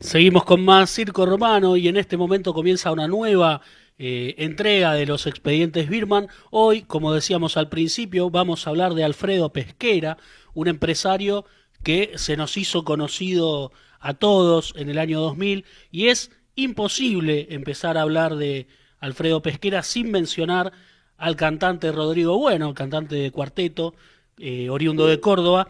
Seguimos 0.00 0.44
con 0.44 0.64
más 0.64 0.90
Circo 0.90 1.26
Romano 1.26 1.76
y 1.76 1.86
en 1.86 1.98
este 1.98 2.16
momento 2.16 2.54
comienza 2.54 2.90
una 2.90 3.06
nueva 3.06 3.60
eh, 3.98 4.34
entrega 4.38 4.94
de 4.94 5.04
los 5.04 5.26
expedientes 5.26 5.90
Birman. 5.90 6.28
Hoy, 6.50 6.80
como 6.80 7.12
decíamos 7.12 7.58
al 7.58 7.68
principio, 7.68 8.30
vamos 8.30 8.66
a 8.66 8.70
hablar 8.70 8.94
de 8.94 9.04
Alfredo 9.04 9.52
Pesquera, 9.52 10.16
un 10.54 10.68
empresario 10.68 11.44
que 11.82 12.12
se 12.14 12.38
nos 12.38 12.56
hizo 12.56 12.82
conocido 12.82 13.72
a 14.00 14.14
todos 14.14 14.72
en 14.76 14.88
el 14.88 14.96
año 14.96 15.20
2000 15.20 15.66
y 15.90 16.08
es 16.08 16.30
imposible 16.54 17.48
empezar 17.50 17.98
a 17.98 18.02
hablar 18.02 18.36
de 18.36 18.68
Alfredo 19.00 19.42
Pesquera 19.42 19.82
sin 19.82 20.10
mencionar 20.10 20.72
al 21.18 21.36
cantante 21.36 21.92
Rodrigo 21.92 22.38
Bueno, 22.38 22.72
cantante 22.72 23.16
de 23.16 23.30
cuarteto, 23.30 23.94
eh, 24.38 24.70
oriundo 24.70 25.06
de 25.06 25.20
Córdoba, 25.20 25.68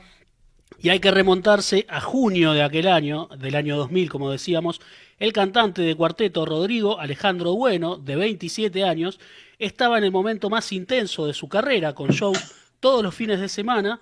y 0.83 0.89
hay 0.89 0.99
que 0.99 1.11
remontarse 1.11 1.87
a 1.89 2.01
junio 2.01 2.53
de 2.53 2.63
aquel 2.63 2.89
año, 2.89 3.29
del 3.39 3.55
año 3.55 3.77
2000, 3.77 4.09
como 4.09 4.31
decíamos, 4.31 4.81
el 5.19 5.33
cantante 5.33 5.83
de 5.83 5.95
cuarteto 5.95 6.47
Rodrigo 6.47 6.99
Alejandro 6.99 7.55
Bueno, 7.55 7.97
de 7.97 8.17
27 8.17 8.85
años, 8.85 9.21
estaba 9.59 9.99
en 9.99 10.05
el 10.05 10.11
momento 10.11 10.49
más 10.49 10.73
intenso 10.73 11.27
de 11.27 11.35
su 11.35 11.49
carrera, 11.49 11.95
con 11.95 12.09
shows 12.11 12.55
todos 12.81 13.03
los 13.03 13.15
fines 13.15 13.41
de 13.41 13.51
semana, 13.51 14.01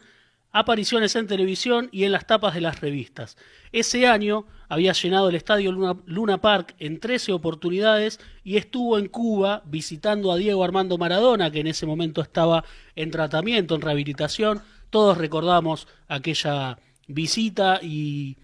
apariciones 0.53 1.17
en 1.17 1.27
televisión 1.27 1.89
y 1.91 2.05
en 2.05 2.13
las 2.13 2.27
tapas 2.27 2.55
de 2.55 2.61
las 2.61 2.81
revistas. 2.81 3.37
Ese 3.73 4.07
año 4.07 4.47
había 4.69 4.93
llenado 4.93 5.29
el 5.29 5.35
estadio 5.35 5.73
Luna, 5.73 6.41
Park 6.41 6.75
en 6.79 7.01
13 7.01 7.33
oportunidades 7.33 8.21
y 8.45 8.57
estuvo 8.57 8.99
en 8.99 9.09
Cuba 9.09 9.63
visitando 9.67 10.31
a 10.31 10.37
Diego 10.37 10.63
Armando 10.63 10.97
Maradona, 10.97 11.51
que 11.51 11.61
en 11.61 11.67
ese 11.67 11.87
momento 11.87 12.23
estaba 12.23 12.65
en 12.95 13.11
tratamiento, 13.11 13.75
en 13.75 13.81
rehabilitación, 13.81 14.63
todos 14.91 15.19
recordamos 15.19 15.89
aquella 16.09 16.79
visita 17.07 17.81
y 17.83 18.37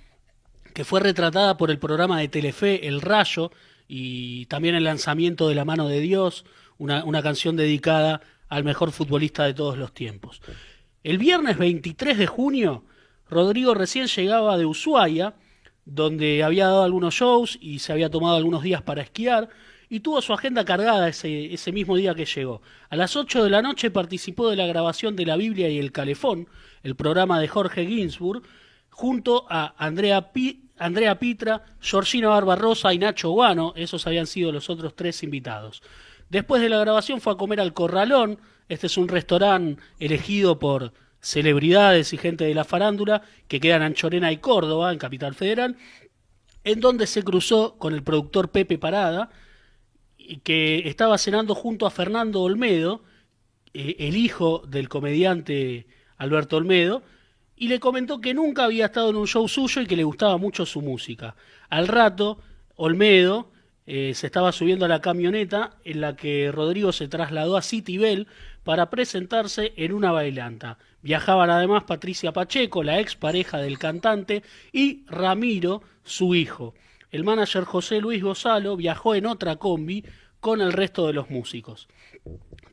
que 0.74 0.84
fue 0.84 1.00
retratada 1.00 1.56
por 1.56 1.70
el 1.70 1.78
programa 1.78 2.18
de 2.18 2.28
Telefe 2.28 2.88
El 2.88 3.00
Rayo 3.00 3.50
y 3.86 4.46
también 4.46 4.74
el 4.74 4.84
lanzamiento 4.84 5.48
de 5.48 5.54
La 5.54 5.64
mano 5.64 5.88
de 5.88 6.00
Dios, 6.00 6.44
una, 6.78 7.04
una 7.04 7.22
canción 7.22 7.56
dedicada 7.56 8.20
al 8.48 8.64
mejor 8.64 8.92
futbolista 8.92 9.44
de 9.44 9.54
todos 9.54 9.78
los 9.78 9.92
tiempos. 9.92 10.40
El 11.02 11.18
viernes 11.18 11.58
23 11.58 12.18
de 12.18 12.26
junio, 12.26 12.84
Rodrigo 13.28 13.74
recién 13.74 14.06
llegaba 14.06 14.56
de 14.58 14.66
Ushuaia, 14.66 15.34
donde 15.84 16.42
había 16.42 16.66
dado 16.66 16.82
algunos 16.82 17.14
shows 17.14 17.58
y 17.60 17.80
se 17.80 17.92
había 17.92 18.10
tomado 18.10 18.36
algunos 18.36 18.62
días 18.62 18.82
para 18.82 19.02
esquiar, 19.02 19.50
y 19.88 20.00
tuvo 20.00 20.22
su 20.22 20.32
agenda 20.32 20.64
cargada 20.64 21.08
ese, 21.08 21.52
ese 21.52 21.72
mismo 21.72 21.96
día 21.96 22.14
que 22.14 22.24
llegó. 22.24 22.62
A 22.90 22.96
las 22.96 23.16
8 23.16 23.44
de 23.44 23.50
la 23.50 23.62
noche 23.62 23.90
participó 23.90 24.50
de 24.50 24.56
la 24.56 24.66
grabación 24.66 25.16
de 25.16 25.26
la 25.26 25.36
Biblia 25.36 25.68
y 25.68 25.78
el 25.78 25.92
Calefón, 25.92 26.48
el 26.82 26.96
programa 26.96 27.40
de 27.40 27.48
Jorge 27.48 27.86
Ginsburg, 27.86 28.42
junto 28.90 29.46
a 29.50 29.74
Andrea, 29.76 30.30
Andrea 30.78 31.18
Pitra, 31.18 31.64
Georgina 31.80 32.28
Barbarosa 32.28 32.94
y 32.94 32.98
Nacho 32.98 33.30
Guano, 33.30 33.72
esos 33.76 34.06
habían 34.06 34.26
sido 34.26 34.52
los 34.52 34.70
otros 34.70 34.94
tres 34.94 35.22
invitados. 35.22 35.82
Después 36.28 36.62
de 36.62 36.68
la 36.68 36.78
grabación 36.78 37.20
fue 37.20 37.32
a 37.32 37.36
comer 37.36 37.60
al 37.60 37.74
Corralón, 37.74 38.38
este 38.68 38.86
es 38.86 38.96
un 38.96 39.08
restaurante 39.08 39.82
elegido 39.98 40.58
por 40.58 40.92
celebridades 41.20 42.12
y 42.12 42.18
gente 42.18 42.44
de 42.44 42.54
la 42.54 42.64
farándula 42.64 43.22
que 43.48 43.60
queda 43.60 43.76
en 43.76 43.82
Anchorena 43.82 44.30
y 44.30 44.38
Córdoba, 44.38 44.92
en 44.92 44.98
Capital 44.98 45.34
Federal, 45.34 45.76
en 46.64 46.80
donde 46.80 47.06
se 47.06 47.22
cruzó 47.22 47.76
con 47.78 47.94
el 47.94 48.02
productor 48.02 48.50
Pepe 48.50 48.78
Parada, 48.78 49.30
que 50.42 50.88
estaba 50.88 51.18
cenando 51.18 51.54
junto 51.54 51.86
a 51.86 51.90
Fernando 51.90 52.42
Olmedo, 52.42 53.02
eh, 53.72 53.96
el 53.98 54.16
hijo 54.16 54.62
del 54.66 54.88
comediante 54.88 55.86
Alberto 56.16 56.56
Olmedo, 56.56 57.02
y 57.56 57.68
le 57.68 57.80
comentó 57.80 58.20
que 58.20 58.34
nunca 58.34 58.64
había 58.64 58.86
estado 58.86 59.10
en 59.10 59.16
un 59.16 59.26
show 59.26 59.46
suyo 59.48 59.82
y 59.82 59.86
que 59.86 59.96
le 59.96 60.04
gustaba 60.04 60.36
mucho 60.38 60.66
su 60.66 60.82
música. 60.82 61.36
Al 61.68 61.88
rato, 61.88 62.38
Olmedo 62.76 63.52
eh, 63.86 64.12
se 64.14 64.26
estaba 64.26 64.50
subiendo 64.52 64.86
a 64.86 64.88
la 64.88 65.00
camioneta 65.00 65.76
en 65.84 66.00
la 66.00 66.16
que 66.16 66.50
Rodrigo 66.50 66.92
se 66.92 67.08
trasladó 67.08 67.56
a 67.56 67.62
City 67.62 67.98
Bell 67.98 68.26
para 68.64 68.90
presentarse 68.90 69.72
en 69.76 69.92
una 69.92 70.10
bailanta. 70.10 70.78
Viajaban 71.02 71.50
además 71.50 71.84
Patricia 71.84 72.32
Pacheco, 72.32 72.82
la 72.82 72.98
ex 72.98 73.14
pareja 73.14 73.58
del 73.58 73.78
cantante, 73.78 74.42
y 74.72 75.04
Ramiro, 75.06 75.82
su 76.02 76.34
hijo. 76.34 76.74
El 77.14 77.22
manager 77.22 77.62
José 77.62 78.00
Luis 78.00 78.24
Gozalo 78.24 78.76
viajó 78.76 79.14
en 79.14 79.26
otra 79.26 79.54
combi 79.54 80.04
con 80.40 80.60
el 80.60 80.72
resto 80.72 81.06
de 81.06 81.12
los 81.12 81.30
músicos. 81.30 81.86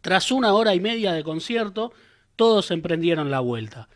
Tras 0.02 0.32
una 0.32 0.54
hora 0.54 0.74
y 0.74 0.80
media 0.80 1.14
de 1.14 1.24
concierto, 1.24 1.94
todos 2.36 2.72
emprendieron 2.72 3.30
la 3.30 3.40
vuelta. 3.40 3.88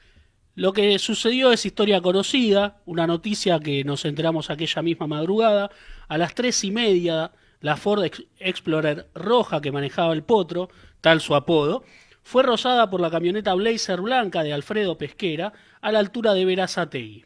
Lo 0.53 0.71
que 0.71 0.99
sucedió 0.99 1.51
es 1.51 1.65
historia 1.65 1.99
conocida, 1.99 2.83
una 2.85 3.07
noticia 3.07 3.59
que 3.59 3.83
nos 3.83 4.05
enteramos 4.05 4.51
aquella 4.51 4.83
misma 4.83 5.07
madrugada. 5.07 5.71
A 6.07 6.19
las 6.19 6.35
tres 6.35 6.63
y 6.63 6.69
media, 6.69 7.31
la 7.59 7.75
Ford 7.75 8.03
Explorer 8.37 9.09
roja 9.15 9.61
que 9.61 9.71
manejaba 9.71 10.13
el 10.13 10.21
potro, 10.21 10.69
tal 11.01 11.21
su 11.21 11.33
apodo, 11.33 11.83
fue 12.21 12.43
rozada 12.43 12.91
por 12.91 13.01
la 13.01 13.09
camioneta 13.09 13.55
Blazer 13.55 13.99
blanca 13.99 14.43
de 14.43 14.53
Alfredo 14.53 14.95
Pesquera 14.95 15.53
a 15.81 15.91
la 15.91 15.97
altura 15.97 16.35
de 16.35 16.45
Verazategui. 16.45 17.25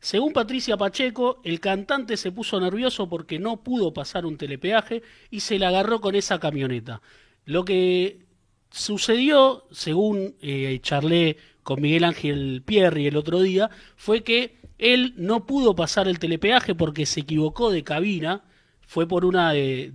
Según 0.00 0.32
Patricia 0.32 0.76
Pacheco, 0.76 1.40
el 1.44 1.60
cantante 1.60 2.16
se 2.16 2.30
puso 2.32 2.60
nervioso 2.60 3.08
porque 3.08 3.38
no 3.38 3.62
pudo 3.62 3.92
pasar 3.92 4.26
un 4.26 4.36
telepeaje 4.36 5.02
y 5.30 5.40
se 5.40 5.58
la 5.58 5.68
agarró 5.68 6.00
con 6.00 6.14
esa 6.14 6.38
camioneta. 6.38 7.02
Lo 7.44 7.64
que 7.64 8.26
sucedió, 8.70 9.66
según 9.70 10.36
eh, 10.40 10.78
charlé 10.82 11.36
con 11.62 11.80
Miguel 11.82 12.04
Ángel 12.04 12.62
Pierri 12.64 13.06
el 13.06 13.16
otro 13.16 13.40
día, 13.40 13.70
fue 13.96 14.22
que 14.22 14.58
él 14.78 15.14
no 15.16 15.46
pudo 15.46 15.74
pasar 15.74 16.06
el 16.06 16.18
telepeaje 16.18 16.74
porque 16.74 17.04
se 17.04 17.20
equivocó 17.20 17.70
de 17.70 17.82
cabina, 17.82 18.44
fue 18.86 19.08
por 19.08 19.24
una 19.24 19.52
de, 19.52 19.90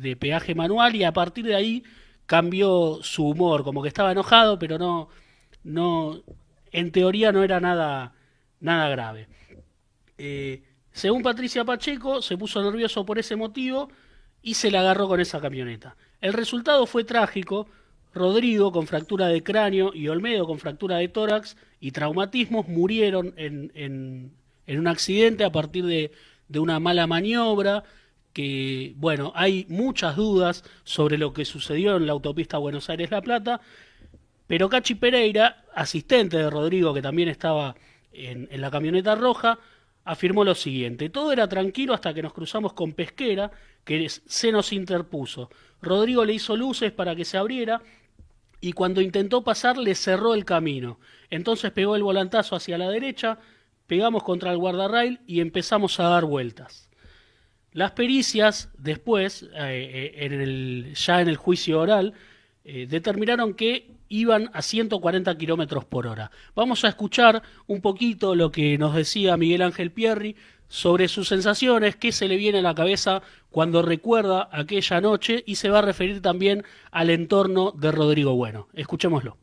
de 0.00 0.16
peaje 0.16 0.54
manual 0.54 0.96
y 0.96 1.04
a 1.04 1.12
partir 1.12 1.44
de 1.44 1.54
ahí 1.54 1.84
cambió 2.26 2.98
su 3.02 3.26
humor, 3.28 3.64
como 3.64 3.82
que 3.82 3.88
estaba 3.88 4.12
enojado, 4.12 4.58
pero 4.58 4.78
no, 4.78 5.08
no, 5.62 6.22
en 6.72 6.90
teoría 6.90 7.32
no 7.32 7.42
era 7.42 7.60
nada, 7.60 8.14
nada 8.60 8.88
grave. 8.88 9.28
Eh, 10.18 10.62
según 10.92 11.22
Patricia 11.22 11.64
Pacheco, 11.64 12.22
se 12.22 12.36
puso 12.36 12.62
nervioso 12.62 13.04
por 13.04 13.18
ese 13.18 13.34
motivo 13.36 13.90
y 14.42 14.54
se 14.54 14.70
la 14.70 14.80
agarró 14.80 15.08
con 15.08 15.20
esa 15.20 15.40
camioneta. 15.40 15.96
El 16.20 16.32
resultado 16.32 16.86
fue 16.86 17.04
trágico. 17.04 17.66
Rodrigo 18.14 18.70
con 18.70 18.86
fractura 18.86 19.26
de 19.26 19.42
cráneo 19.42 19.92
y 19.92 20.06
Olmedo 20.06 20.46
con 20.46 20.60
fractura 20.60 20.98
de 20.98 21.08
tórax 21.08 21.56
y 21.80 21.90
traumatismos 21.90 22.68
murieron 22.68 23.34
en, 23.36 24.30
un 24.68 24.86
accidente 24.86 25.42
a 25.42 25.50
partir 25.50 25.84
de, 25.84 26.12
de 26.46 26.58
una 26.60 26.78
mala 26.78 27.08
maniobra 27.08 27.82
que, 28.32 28.94
bueno, 28.98 29.32
hay 29.34 29.66
muchas 29.68 30.14
dudas 30.14 30.62
sobre 30.84 31.18
lo 31.18 31.32
que 31.32 31.44
sucedió 31.44 31.96
en 31.96 32.06
la 32.06 32.12
autopista 32.12 32.58
Buenos 32.58 32.88
Aires-La 32.88 33.20
Plata, 33.20 33.60
pero 34.46 34.68
Cachi 34.68 34.94
Pereira, 34.94 35.64
asistente 35.74 36.36
de 36.36 36.50
Rodrigo, 36.50 36.94
que 36.94 37.02
también 37.02 37.28
estaba 37.28 37.74
en 38.12 38.60
la 38.60 38.70
camioneta 38.70 39.16
roja, 39.16 39.58
afirmó 40.04 40.44
lo 40.44 40.54
siguiente, 40.54 41.08
todo 41.08 41.32
era 41.32 41.48
tranquilo 41.48 41.94
hasta 41.94 42.12
que 42.12 42.22
nos 42.22 42.32
cruzamos 42.32 42.74
con 42.74 42.92
Pesquera, 42.92 43.50
que 43.84 44.08
se 44.08 44.52
nos 44.52 44.72
interpuso. 44.72 45.50
Rodrigo 45.80 46.24
le 46.24 46.34
hizo 46.34 46.56
luces 46.56 46.92
para 46.92 47.16
que 47.16 47.24
se 47.24 47.38
abriera 47.38 47.82
y 48.60 48.72
cuando 48.72 49.00
intentó 49.00 49.42
pasar 49.42 49.76
le 49.76 49.94
cerró 49.94 50.34
el 50.34 50.44
camino. 50.44 50.98
Entonces 51.30 51.70
pegó 51.72 51.96
el 51.96 52.02
volantazo 52.02 52.56
hacia 52.56 52.78
la 52.78 52.88
derecha, 52.88 53.38
pegamos 53.86 54.22
contra 54.22 54.52
el 54.52 54.58
guardarrail 54.58 55.20
y 55.26 55.40
empezamos 55.40 56.00
a 56.00 56.04
dar 56.04 56.24
vueltas. 56.24 56.88
Las 57.72 57.90
pericias 57.90 58.70
después, 58.78 59.42
eh, 59.54 60.12
eh, 60.14 60.92
ya 60.94 61.20
en 61.20 61.28
el 61.28 61.36
juicio 61.36 61.80
oral, 61.80 62.14
eh, 62.64 62.86
determinaron 62.88 63.52
que 63.54 63.90
iban 64.14 64.48
a 64.52 64.62
140 64.62 65.36
kilómetros 65.36 65.84
por 65.84 66.06
hora. 66.06 66.30
Vamos 66.54 66.84
a 66.84 66.88
escuchar 66.88 67.42
un 67.66 67.80
poquito 67.80 68.36
lo 68.36 68.52
que 68.52 68.78
nos 68.78 68.94
decía 68.94 69.36
Miguel 69.36 69.62
Ángel 69.62 69.90
Pierri 69.90 70.36
sobre 70.68 71.08
sus 71.08 71.28
sensaciones, 71.28 71.96
qué 71.96 72.12
se 72.12 72.28
le 72.28 72.36
viene 72.36 72.60
a 72.60 72.62
la 72.62 72.74
cabeza 72.74 73.22
cuando 73.50 73.82
recuerda 73.82 74.48
aquella 74.52 75.00
noche 75.00 75.42
y 75.46 75.56
se 75.56 75.68
va 75.68 75.80
a 75.80 75.82
referir 75.82 76.22
también 76.22 76.64
al 76.92 77.10
entorno 77.10 77.72
de 77.72 77.90
Rodrigo 77.90 78.34
Bueno. 78.36 78.68
Escuchémoslo. 78.74 79.36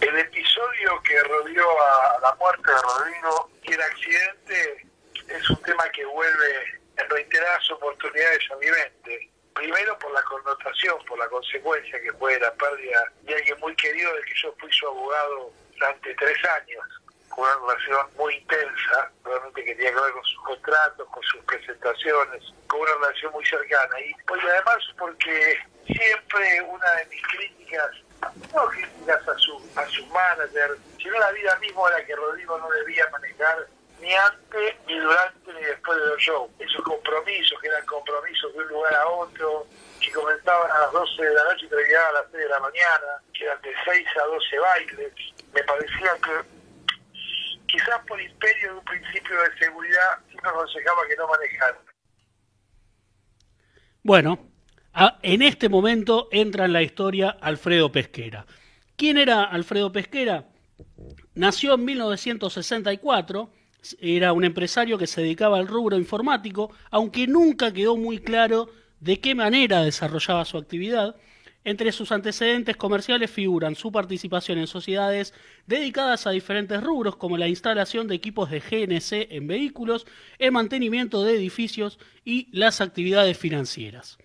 El 0.00 0.18
episodio 0.18 1.00
que 1.02 1.18
rodeó 1.22 1.66
a 1.66 2.20
la 2.20 2.34
muerte 2.38 2.70
de 2.70 2.76
Rodrigo 2.76 3.50
y 3.64 3.72
el 3.72 3.82
accidente 3.82 4.86
es 5.28 5.50
un 5.50 5.62
tema 5.62 5.84
que 5.94 6.04
vuelve 6.04 6.80
en 6.98 7.10
reiteradas 7.10 7.70
oportunidades 7.70 8.40
a 8.52 8.56
mi 8.56 8.66
mente 8.66 9.30
primero 9.54 9.98
por 9.98 10.12
la 10.12 10.22
connotación, 10.22 10.96
por 11.06 11.18
la 11.18 11.28
consecuencia 11.28 12.00
que 12.00 12.12
fue 12.14 12.38
la 12.38 12.52
pérdida 12.54 13.12
de 13.22 13.34
alguien 13.34 13.58
muy 13.60 13.74
querido 13.76 14.12
del 14.14 14.24
que 14.24 14.34
yo 14.42 14.54
fui 14.58 14.72
su 14.72 14.86
abogado 14.86 15.52
durante 15.72 16.14
tres 16.14 16.38
años, 16.44 16.84
con 17.28 17.44
una 17.44 17.72
relación 17.72 18.06
muy 18.16 18.34
intensa, 18.34 19.10
realmente 19.24 19.64
que 19.64 19.74
tenía 19.74 19.92
que 19.94 20.00
ver 20.00 20.12
con 20.12 20.24
sus 20.24 20.42
contratos, 20.42 21.08
con 21.08 21.22
sus 21.22 21.44
presentaciones, 21.44 22.42
con 22.66 22.80
una 22.80 22.94
relación 22.94 23.32
muy 23.32 23.44
cercana. 23.46 24.00
Y 24.00 24.14
pues 24.26 24.40
además 24.44 24.78
porque 24.98 25.58
siempre 25.86 26.62
una 26.62 26.92
de 26.94 27.06
mis 27.06 27.22
críticas, 27.28 27.90
no 28.54 28.66
críticas 28.68 29.28
a 29.28 29.38
su, 29.38 29.70
a 29.76 29.86
su 29.86 30.06
manager, 30.06 30.76
sino 30.98 31.18
la 31.18 31.30
vida 31.32 31.56
misma 31.56 31.88
a 31.88 31.92
la 31.92 32.04
que 32.04 32.16
Rodrigo 32.16 32.58
no 32.58 32.68
debía 32.70 33.08
manejar 33.10 33.66
ni 34.00 34.12
antes, 34.14 34.74
ni 34.86 34.98
durante, 34.98 35.52
ni 35.52 35.60
después 35.60 35.98
del 35.98 36.16
show. 36.18 36.50
Eso 36.58 36.78
muchos 36.78 36.84
compromisos, 36.84 37.60
que 37.60 37.68
eran 37.68 37.84
compromisos 37.86 38.52
de 38.52 38.58
un 38.58 38.68
lugar 38.68 38.94
a 38.94 39.08
otro, 39.08 39.66
que 40.00 40.10
comenzaban 40.12 40.70
a 40.70 40.78
las 40.80 40.92
12 40.92 41.22
de 41.22 41.34
la 41.34 41.44
noche 41.44 41.66
y 41.66 41.68
terminaban 41.68 42.08
a 42.08 42.12
las 42.20 42.30
6 42.30 42.42
de 42.42 42.48
la 42.48 42.60
mañana, 42.60 43.22
que 43.34 43.44
eran 43.44 43.60
de 43.62 43.74
6 43.84 44.06
a 44.16 44.26
12 44.26 44.58
bailes. 44.58 45.12
Me 45.52 45.62
parecía 45.64 46.12
que 46.22 46.60
quizás 47.66 48.00
por 48.06 48.20
imperio 48.20 48.72
de 48.72 48.78
un 48.78 48.84
principio 48.84 49.42
de 49.42 49.58
seguridad 49.58 50.18
me 50.42 50.48
aconsejaba 50.48 51.06
que 51.08 51.16
no 51.16 51.28
manejara. 51.28 51.78
Bueno, 54.02 54.50
en 55.22 55.42
este 55.42 55.68
momento 55.68 56.28
entra 56.32 56.64
en 56.64 56.72
la 56.72 56.82
historia 56.82 57.36
Alfredo 57.40 57.92
Pesquera. 57.92 58.46
¿Quién 58.96 59.18
era 59.18 59.44
Alfredo 59.44 59.92
Pesquera? 59.92 60.46
Nació 61.34 61.74
en 61.74 61.84
1964, 61.84 63.50
era 64.00 64.32
un 64.32 64.44
empresario 64.44 64.98
que 64.98 65.06
se 65.06 65.22
dedicaba 65.22 65.58
al 65.58 65.68
rubro 65.68 65.96
informático, 65.96 66.70
aunque 66.90 67.26
nunca 67.26 67.72
quedó 67.72 67.96
muy 67.96 68.18
claro 68.18 68.68
de 69.00 69.20
qué 69.20 69.34
manera 69.34 69.82
desarrollaba 69.82 70.44
su 70.44 70.58
actividad. 70.58 71.16
Entre 71.62 71.92
sus 71.92 72.10
antecedentes 72.10 72.76
comerciales 72.76 73.30
figuran 73.30 73.74
su 73.74 73.92
participación 73.92 74.58
en 74.58 74.66
sociedades 74.66 75.34
dedicadas 75.66 76.26
a 76.26 76.30
diferentes 76.30 76.82
rubros 76.82 77.16
como 77.16 77.36
la 77.36 77.48
instalación 77.48 78.08
de 78.08 78.14
equipos 78.14 78.50
de 78.50 78.60
GNC 78.60 79.32
en 79.34 79.46
vehículos, 79.46 80.06
el 80.38 80.52
mantenimiento 80.52 81.22
de 81.22 81.34
edificios 81.34 81.98
y 82.24 82.48
las 82.56 82.80
actividades 82.80 83.36
financieras. 83.36 84.16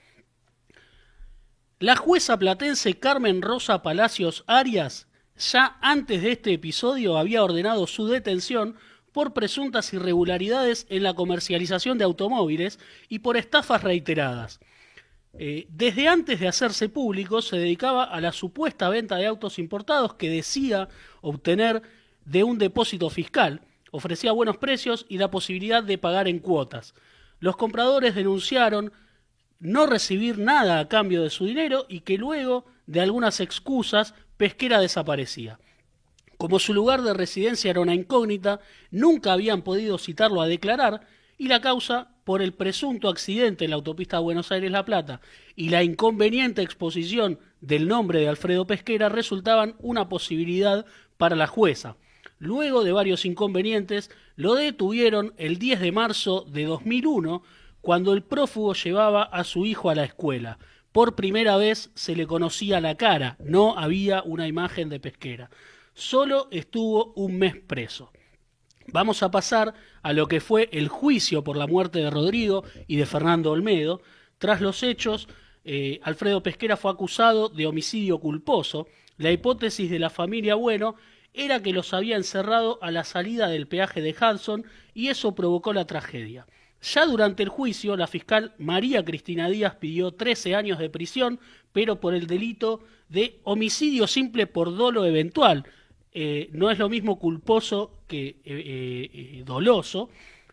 La 1.79 1.97
jueza 1.97 2.39
platense 2.39 2.99
Carmen 2.99 3.41
Rosa 3.41 3.81
Palacios 3.81 4.45
Arias 4.47 5.07
ya 5.37 5.77
antes 5.81 6.21
de 6.21 6.31
este 6.31 6.53
episodio 6.53 7.17
había 7.17 7.43
ordenado 7.43 7.87
su 7.87 8.07
detención 8.07 8.77
por 9.15 9.31
presuntas 9.31 9.93
irregularidades 9.93 10.85
en 10.89 11.01
la 11.01 11.13
comercialización 11.13 11.97
de 11.97 12.03
automóviles 12.03 12.79
y 13.07 13.19
por 13.19 13.37
estafas 13.37 13.81
reiteradas. 13.81 14.59
Eh, 15.39 15.67
desde 15.69 16.09
antes 16.09 16.41
de 16.41 16.49
hacerse 16.49 16.89
público 16.89 17.41
se 17.41 17.55
dedicaba 17.55 18.03
a 18.03 18.19
la 18.19 18.33
supuesta 18.33 18.89
venta 18.89 19.15
de 19.15 19.25
autos 19.25 19.57
importados 19.57 20.15
que 20.15 20.29
decía 20.29 20.89
obtener 21.21 21.81
de 22.25 22.43
un 22.43 22.57
depósito 22.57 23.09
fiscal, 23.09 23.61
ofrecía 23.89 24.33
buenos 24.33 24.57
precios 24.57 25.05
y 25.07 25.17
la 25.17 25.31
posibilidad 25.31 25.81
de 25.81 25.97
pagar 25.97 26.27
en 26.27 26.39
cuotas. 26.39 26.93
Los 27.39 27.55
compradores 27.55 28.15
denunciaron 28.15 28.91
no 29.61 29.85
recibir 29.85 30.39
nada 30.39 30.77
a 30.77 30.89
cambio 30.89 31.23
de 31.23 31.29
su 31.29 31.45
dinero 31.45 31.85
y 31.87 32.01
que 32.01 32.17
luego 32.17 32.65
de 32.85 32.99
algunas 32.99 33.39
excusas 33.39 34.13
Pesquera 34.35 34.81
desaparecía. 34.81 35.57
Como 36.37 36.59
su 36.59 36.73
lugar 36.73 37.01
de 37.01 37.13
residencia 37.13 37.69
era 37.69 37.81
una 37.81 37.95
incógnita, 37.95 38.59
nunca 38.91 39.33
habían 39.33 39.61
podido 39.61 39.97
citarlo 39.97 40.41
a 40.41 40.47
declarar 40.47 41.07
y 41.37 41.47
la 41.47 41.61
causa 41.61 42.09
por 42.23 42.41
el 42.41 42.53
presunto 42.53 43.09
accidente 43.09 43.65
en 43.65 43.71
la 43.71 43.75
autopista 43.75 44.19
Buenos 44.19 44.51
Aires-La 44.51 44.85
Plata 44.85 45.21
y 45.55 45.69
la 45.69 45.83
inconveniente 45.83 46.61
exposición 46.61 47.39
del 47.61 47.87
nombre 47.87 48.19
de 48.19 48.27
Alfredo 48.27 48.67
Pesquera 48.67 49.09
resultaban 49.09 49.75
una 49.79 50.09
posibilidad 50.09 50.85
para 51.17 51.35
la 51.35 51.47
jueza. 51.47 51.97
Luego 52.37 52.83
de 52.83 52.91
varios 52.91 53.25
inconvenientes, 53.25 54.11
lo 54.35 54.55
detuvieron 54.55 55.33
el 55.37 55.57
10 55.57 55.79
de 55.79 55.91
marzo 55.91 56.45
de 56.49 56.65
2001 56.65 57.43
cuando 57.79 58.13
el 58.13 58.23
prófugo 58.23 58.73
llevaba 58.73 59.23
a 59.23 59.43
su 59.43 59.65
hijo 59.65 59.89
a 59.89 59.95
la 59.95 60.03
escuela. 60.03 60.57
Por 60.91 61.15
primera 61.15 61.55
vez 61.57 61.91
se 61.93 62.15
le 62.15 62.27
conocía 62.27 62.81
la 62.81 62.95
cara, 62.95 63.37
no 63.39 63.77
había 63.77 64.23
una 64.23 64.47
imagen 64.47 64.89
de 64.89 64.99
pesquera. 64.99 65.49
Solo 65.95 66.49
estuvo 66.51 67.13
un 67.15 67.37
mes 67.37 67.55
preso. 67.55 68.11
Vamos 68.87 69.23
a 69.23 69.31
pasar 69.31 69.73
a 70.01 70.11
lo 70.11 70.27
que 70.27 70.41
fue 70.41 70.67
el 70.73 70.89
juicio 70.89 71.41
por 71.41 71.55
la 71.55 71.67
muerte 71.67 71.99
de 71.99 72.09
Rodrigo 72.09 72.65
y 72.85 72.97
de 72.97 73.05
Fernando 73.05 73.51
Olmedo. 73.51 74.01
Tras 74.37 74.59
los 74.59 74.83
hechos, 74.83 75.29
eh, 75.63 76.01
Alfredo 76.03 76.43
Pesquera 76.43 76.75
fue 76.75 76.91
acusado 76.91 77.47
de 77.47 77.65
homicidio 77.65 78.19
culposo. 78.19 78.89
La 79.17 79.31
hipótesis 79.31 79.89
de 79.89 79.99
la 79.99 80.09
familia 80.09 80.55
Bueno 80.55 80.95
era 81.33 81.63
que 81.63 81.71
los 81.71 81.93
había 81.93 82.17
encerrado 82.17 82.77
a 82.81 82.91
la 82.91 83.05
salida 83.05 83.47
del 83.47 83.67
peaje 83.67 84.01
de 84.01 84.13
Hudson 84.19 84.65
y 84.93 85.07
eso 85.07 85.33
provocó 85.33 85.71
la 85.71 85.87
tragedia. 85.87 86.45
Ya 86.81 87.05
durante 87.05 87.41
el 87.41 87.49
juicio, 87.49 87.95
la 87.95 88.07
fiscal 88.07 88.53
María 88.57 89.03
Cristina 89.05 89.49
Díaz 89.49 89.75
pidió 89.75 90.11
13 90.11 90.55
años 90.55 90.77
de 90.77 90.89
prisión, 90.89 91.39
pero 91.71 92.01
por 92.01 92.13
el 92.13 92.27
delito 92.27 92.81
de 93.07 93.39
homicidio 93.43 94.07
simple 94.07 94.45
por 94.45 94.75
dolo 94.75 95.05
eventual. 95.05 95.65
Eh, 96.17 96.49
no 96.53 96.71
es 96.71 96.79
lo 96.79 96.87
mismo 96.87 97.19
culposo 97.19 97.91
que 98.07 98.37
eh, 98.45 99.09
eh, 99.13 99.43
doloso. 99.45 100.09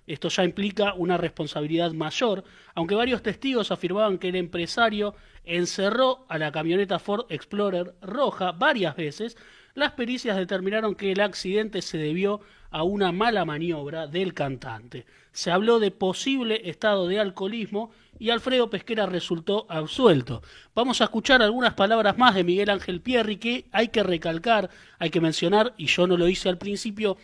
Esto 0.09 0.29
ya 0.29 0.43
implica 0.43 0.95
una 0.95 1.17
responsabilidad 1.17 1.93
mayor, 1.93 2.43
aunque 2.75 2.97
varios 2.97 3.23
testigos 3.23 3.71
afirmaban 3.71 4.19
que 4.19 4.31
el 4.31 4.35
empresario 4.35 5.15
encerró 5.45 6.27
a 6.29 6.37
la 6.39 6.51
camioneta 6.51 6.99
Ford 6.99 7.27
Explorer 7.29 7.95
roja 8.03 8.51
varias 8.51 8.97
veces, 8.97 9.37
las 9.75 9.93
pericias 9.93 10.37
determinaron 10.37 10.95
que 10.95 11.13
el 11.13 11.21
accidente 11.21 11.83
se 11.83 11.99
debió 11.99 12.41
a 12.71 12.83
una 12.83 13.13
mala 13.13 13.45
maniobra 13.45 14.07
del 14.07 14.35
cantante. 14.35 15.07
Se 15.33 15.51
habló 15.51 15.79
de 15.79 15.91
posible 15.91 16.69
estado 16.69 17.07
de 17.07 17.21
alcoholismo 17.21 17.91
y 18.19 18.31
Alfredo 18.31 18.71
Pesquera 18.71 19.07
resultó 19.07 19.67
absuelto. 19.69 20.43
Vamos 20.75 21.01
a 21.01 21.05
escuchar 21.05 21.43
algunas 21.43 21.75
palabras 21.75 22.19
más 22.19 22.35
de 22.35 22.45
Miguel 22.45 22.71
Ángel 22.71 23.01
Pierri 23.01 23.37
que 23.37 23.67
hay 23.73 23.89
que 23.89 24.03
recalcar, 24.03 24.71
hay 24.99 25.11
que 25.11 25.21
mencionar, 25.21 25.75
y 25.77 25.87
yo 25.87 26.07
no 26.07 26.17
lo 26.17 26.29
hice 26.29 26.49
al 26.49 26.59
principio, 26.59 27.17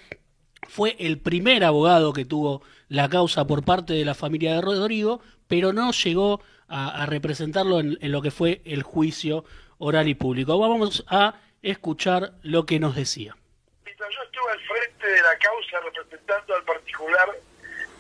fue 0.67 0.97
el 0.99 1.19
primer 1.19 1.65
abogado 1.65 2.13
que 2.13 2.25
tuvo 2.25 2.63
la 2.89 3.09
causa 3.09 3.47
por 3.47 3.65
parte 3.65 3.93
de 3.95 4.05
la 4.05 4.15
familia 4.15 4.55
de 4.55 4.61
Rodrigo, 4.61 5.21
pero 5.47 5.73
no 5.73 5.93
llegó 5.93 6.41
a, 6.69 7.07
representarlo 7.07 7.81
en, 7.81 7.97
en 8.01 8.13
lo 8.13 8.21
que 8.21 8.31
fue 8.31 8.61
el 8.65 8.83
juicio 8.83 9.45
oral 9.79 10.09
y 10.09 10.15
público. 10.15 10.59
Vamos 10.59 11.05
a 11.09 11.35
escuchar 11.63 12.33
lo 12.43 12.67
que 12.67 12.79
nos 12.79 12.95
decía. 12.95 13.37
Mientras 13.85 14.11
yo 14.15 14.23
estuve 14.23 14.53
al 14.53 14.61
frente 14.61 15.07
de 15.07 15.23
la 15.23 15.39
causa 15.39 15.81
representando 15.81 16.55
al 16.55 16.65
particular 16.65 17.37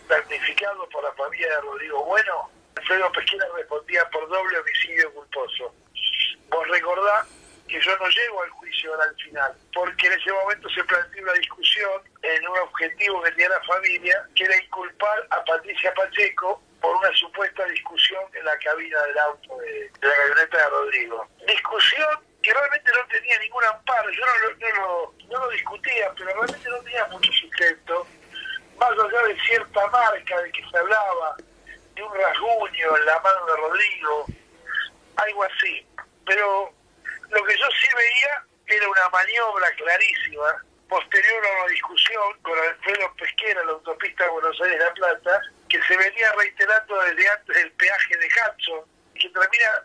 damnificado 0.08 0.88
por 0.88 1.05
la 1.05 1.12
familia 1.12 1.49
de 1.49 1.60
Rodrigo 1.60 2.05
Bueno, 2.05 2.50
Alfredo 2.76 3.12
Pesquera 3.12 3.46
respondía 3.56 4.08
por 4.10 4.28
doble 4.28 4.58
homicidio 4.58 5.12
culposo. 5.12 5.75
Vos 6.49 6.69
recordá 6.69 7.26
que 7.69 7.81
yo 7.81 7.96
no 7.99 8.08
llego 8.08 8.43
al 8.43 8.50
juicio 8.50 9.00
al 9.00 9.14
final, 9.16 9.52
porque 9.75 10.06
en 10.06 10.14
ese 10.14 10.32
momento 10.32 10.69
se 10.70 10.82
planteó 10.84 11.22
una 11.22 11.34
discusión 11.34 12.02
en 12.22 12.49
un 12.49 12.58
objetivo 12.61 13.22
que 13.22 13.31
tenía 13.32 13.50
la 13.50 13.62
familia, 13.62 14.26
que 14.34 14.44
era 14.44 14.56
inculpar 14.56 15.26
a 15.31 15.44
Patricia 15.44 15.93
Pacheco 15.93 16.62
por 16.80 16.97
una 16.97 17.12
supuesta 17.14 17.64
discusión 17.66 18.25
en 18.33 18.44
la 18.44 18.56
cabina 18.59 19.02
del 19.02 19.18
auto 19.18 19.59
de, 19.59 19.90
de 20.00 20.09
la 20.09 20.14
camioneta 20.16 20.56
de 20.56 20.71
Rodrigo. 20.71 21.28
Discusión 21.47 22.09
que 22.42 22.54
realmente 22.54 22.90
no 22.92 23.06
tenía 23.09 23.38
ningún 23.40 23.64
amparo, 23.64 24.11
yo 24.11 24.17
no, 24.61 24.76
lo, 24.76 25.14
no 25.28 25.38
lo 25.44 25.50
discutía, 25.50 26.12
pero 26.16 26.26
realmente 26.26 26.68
no 26.68 26.78
tenía 26.78 27.04
mucho 27.06 27.32
sustento, 27.32 28.06
más 28.78 28.90
allá 28.90 29.23
de 29.26 29.40
cierta 29.40 29.87
marca 29.88 30.40
de 30.40 30.52
que 30.52 30.62
se 30.70 30.78
hablaba, 30.78 31.37
de 31.94 32.02
un 32.02 32.14
rasguño 32.14 32.97
en 32.97 33.06
la 33.06 33.18
mano 33.20 33.47
de 33.47 33.56
Rodrigo, 33.56 34.26
algo 35.16 35.44
así. 35.44 35.87
Pero 36.25 36.73
lo 37.30 37.44
que 37.44 37.58
yo 37.58 37.66
sí 37.80 37.88
veía 37.97 38.44
era 38.66 38.88
una 38.88 39.08
maniobra 39.11 39.70
clarísima, 39.73 40.64
posterior 40.88 41.47
a 41.47 41.62
una 41.62 41.73
discusión 41.73 42.38
con 42.42 42.58
Alfredo 42.58 43.14
Pesquera, 43.16 43.64
la 43.64 43.73
autopista 43.73 44.25
de 44.25 44.30
Buenos 44.30 44.61
Aires-La 44.61 44.94
Plata, 44.94 45.40
que 45.68 45.82
se 45.82 45.97
venía 45.97 46.32
reiterando 46.32 47.02
desde 47.02 47.28
antes 47.28 47.56
del 47.56 47.73
peaje 47.73 48.16
de 48.16 48.26
Hudson, 48.26 48.85
que 49.14 49.28
termina 49.30 49.85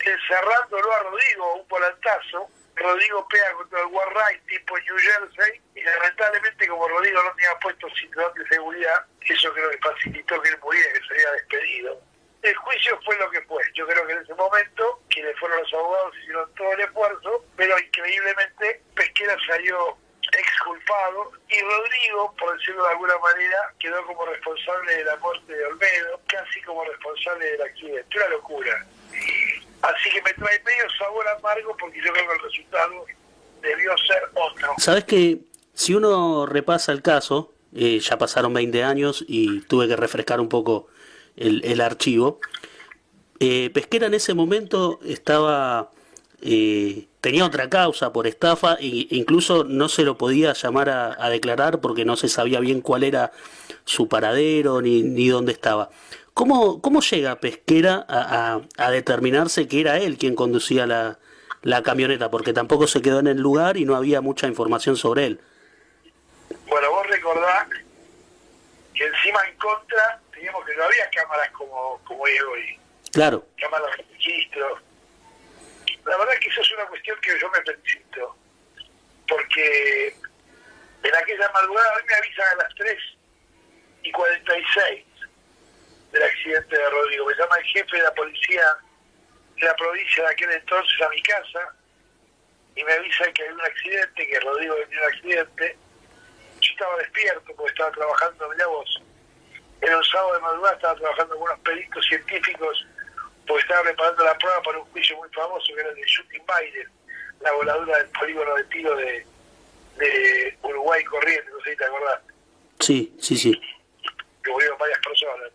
encerrándolo 0.00 0.92
a 0.92 0.98
Rodrigo, 1.00 1.54
un 1.54 1.68
volantazo. 1.68 2.48
Rodrigo 2.82 3.26
pega 3.28 3.52
contra 3.52 3.80
el 3.80 3.86
Warright 3.86 4.46
tipo 4.46 4.78
New 4.78 4.98
Jersey 4.98 5.60
y 5.74 5.82
lamentablemente 5.82 6.68
como 6.68 6.88
Rodrigo 6.88 7.22
no 7.22 7.34
tenía 7.34 7.58
puesto 7.60 7.88
cinturón 7.94 8.34
de 8.34 8.46
seguridad, 8.48 9.06
eso 9.20 9.52
creo 9.52 9.70
que 9.70 9.78
facilitó 9.78 10.40
que 10.42 10.48
él 10.48 10.58
muriera, 10.62 10.92
que 10.92 11.06
se 11.06 11.14
había 11.14 11.32
despedido. 11.32 12.00
El 12.42 12.56
juicio 12.56 12.98
fue 13.04 13.16
lo 13.18 13.30
que 13.30 13.40
fue. 13.42 13.62
Yo 13.74 13.86
creo 13.86 14.04
que 14.04 14.14
en 14.14 14.22
ese 14.22 14.34
momento, 14.34 15.00
quienes 15.08 15.38
fueron 15.38 15.62
los 15.62 15.72
abogados 15.74 16.16
hicieron 16.18 16.54
todo 16.54 16.72
el 16.72 16.80
esfuerzo, 16.80 17.44
pero 17.56 17.78
increíblemente 17.78 18.82
Pesquera 18.96 19.36
salió 19.46 19.96
exculpado 20.32 21.32
y 21.48 21.60
Rodrigo, 21.60 22.34
por 22.38 22.56
decirlo 22.56 22.84
de 22.84 22.90
alguna 22.90 23.18
manera, 23.18 23.74
quedó 23.78 24.04
como 24.06 24.26
responsable 24.26 24.94
de 24.96 25.04
la 25.04 25.16
muerte 25.16 25.52
de 25.52 25.66
Olmedo, 25.66 26.20
casi 26.28 26.62
como 26.62 26.84
responsable 26.84 27.44
del 27.44 27.62
accidente. 27.62 28.16
Una 28.16 28.28
locura. 28.28 28.86
Así 29.82 30.10
que 30.10 30.22
me 30.22 30.32
trae 30.34 30.62
medio 30.64 30.84
sabor 30.98 31.26
amargo 31.38 31.76
porque 31.78 31.98
yo 31.98 32.12
creo 32.12 32.26
que 32.28 32.34
el 32.34 32.42
resultado 32.42 33.04
debió 33.60 33.90
ser 33.98 34.22
otro. 34.34 34.74
Sabes 34.78 35.04
que 35.04 35.40
si 35.74 35.94
uno 35.94 36.46
repasa 36.46 36.92
el 36.92 37.02
caso, 37.02 37.52
eh, 37.74 37.98
ya 37.98 38.18
pasaron 38.18 38.52
20 38.54 38.84
años 38.84 39.24
y 39.26 39.60
tuve 39.62 39.88
que 39.88 39.96
refrescar 39.96 40.40
un 40.40 40.48
poco 40.48 40.88
el, 41.36 41.80
archivo. 41.80 42.40
Eh, 43.40 43.70
Pesquera 43.72 44.06
en 44.06 44.14
ese 44.14 44.34
momento 44.34 45.00
estaba 45.04 45.90
eh, 46.42 47.06
tenía 47.20 47.46
otra 47.46 47.70
causa 47.70 48.12
por 48.12 48.26
estafa 48.26 48.74
e 48.74 49.06
incluso 49.10 49.62
no 49.62 49.88
se 49.88 50.02
lo 50.02 50.18
podía 50.18 50.52
llamar 50.52 50.90
a, 50.90 51.30
declarar 51.30 51.80
porque 51.80 52.04
no 52.04 52.16
se 52.16 52.28
sabía 52.28 52.58
bien 52.58 52.80
cuál 52.80 53.04
era 53.04 53.30
su 53.84 54.08
paradero 54.08 54.82
ni, 54.82 55.02
ni 55.02 55.28
dónde 55.28 55.52
estaba. 55.52 55.90
¿Cómo, 56.34 56.80
cómo 56.80 57.00
llega 57.00 57.40
Pesquera 57.40 58.06
a, 58.08 58.60
a, 58.78 58.90
determinarse 58.90 59.68
que 59.68 59.80
era 59.80 59.98
él 59.98 60.16
quien 60.16 60.34
conducía 60.34 60.86
la, 60.86 61.18
la 61.60 61.82
camioneta? 61.82 62.30
Porque 62.30 62.54
tampoco 62.54 62.86
se 62.86 63.02
quedó 63.02 63.20
en 63.20 63.26
el 63.26 63.38
lugar 63.38 63.76
y 63.76 63.84
no 63.84 63.96
había 63.96 64.22
mucha 64.22 64.46
información 64.46 64.96
sobre 64.96 65.26
él. 65.26 65.40
Bueno, 66.66 66.90
vos 66.90 67.06
recordás 67.06 67.68
que 68.94 69.06
encima 69.06 69.40
en 69.46 69.56
contra 69.58 70.20
teníamos 70.32 70.64
que 70.64 70.74
no 70.74 70.84
había 70.84 71.10
cámaras 71.10 71.50
como, 71.50 72.00
como 72.04 72.24
hay 72.24 72.38
hoy. 72.40 72.80
Claro. 73.12 73.46
Cámaras 73.58 73.94
de 73.98 74.04
registro. 74.14 74.78
La 76.06 76.16
verdad 76.16 76.34
es 76.34 76.40
que 76.40 76.48
eso 76.48 76.62
es 76.62 76.72
una 76.72 76.86
cuestión 76.86 77.18
que 77.20 77.38
yo 77.38 77.50
me 77.50 77.60
felicito. 77.60 78.36
Porque 79.28 80.16
en 81.02 81.14
aquella 81.14 81.50
madrugada, 81.52 81.92
a 81.92 81.98
mí 81.98 82.04
me 82.08 82.14
avisan 82.14 82.46
a 82.54 82.62
las 82.62 82.74
3 82.74 82.98
y 84.04 84.12
46 84.12 85.06
del 86.12 86.22
accidente 86.22 86.76
de 86.76 86.90
Rodrigo. 86.90 87.26
Me 87.26 87.34
llama 87.34 87.56
el 87.56 87.64
jefe 87.64 87.96
de 87.96 88.02
la 88.02 88.14
policía 88.14 88.76
de 89.56 89.66
la 89.66 89.76
provincia 89.76 90.24
de 90.24 90.30
aquel 90.30 90.50
entonces 90.50 91.00
a 91.02 91.08
mi 91.08 91.22
casa 91.22 91.74
y 92.74 92.84
me 92.84 92.92
avisa 92.92 93.30
que 93.32 93.42
hay 93.42 93.50
un 93.50 93.60
accidente, 93.60 94.26
que 94.26 94.40
Rodrigo 94.40 94.74
tenía 94.76 94.98
un 95.00 95.14
accidente. 95.14 95.76
Yo 96.60 96.72
estaba 96.72 96.96
despierto 96.98 97.54
porque 97.56 97.72
estaba 97.72 97.90
trabajando, 97.92 98.48
mirá 98.50 98.66
vos, 98.66 99.02
era 99.80 99.96
un 99.96 100.04
sábado 100.04 100.34
de 100.34 100.40
madrugada, 100.40 100.74
estaba 100.76 100.94
trabajando 100.94 101.34
con 101.34 101.42
unos 101.42 101.58
peritos 101.60 102.06
científicos 102.06 102.86
porque 103.46 103.62
estaba 103.62 103.82
preparando 103.82 104.24
la 104.24 104.38
prueba 104.38 104.62
para 104.62 104.78
un 104.78 104.84
juicio 104.86 105.16
muy 105.16 105.28
famoso 105.30 105.74
que 105.74 105.80
era 105.80 105.90
el 105.90 105.96
de 105.96 106.02
Shooting 106.06 106.42
Biden, 106.46 106.88
la 107.40 107.52
voladura 107.52 107.98
del 107.98 108.08
polígono 108.10 108.54
de 108.54 108.64
tiro 108.64 108.96
de, 108.96 109.26
de 109.96 110.58
Uruguay 110.62 111.04
corriente, 111.04 111.50
no 111.50 111.60
sé 111.60 111.70
si 111.70 111.76
te 111.76 111.84
acordás. 111.84 112.20
Sí, 112.78 113.16
sí, 113.18 113.36
sí. 113.36 113.60
Que 114.42 114.50
murieron 114.50 114.78
varias 114.78 114.98
personas. 115.00 115.50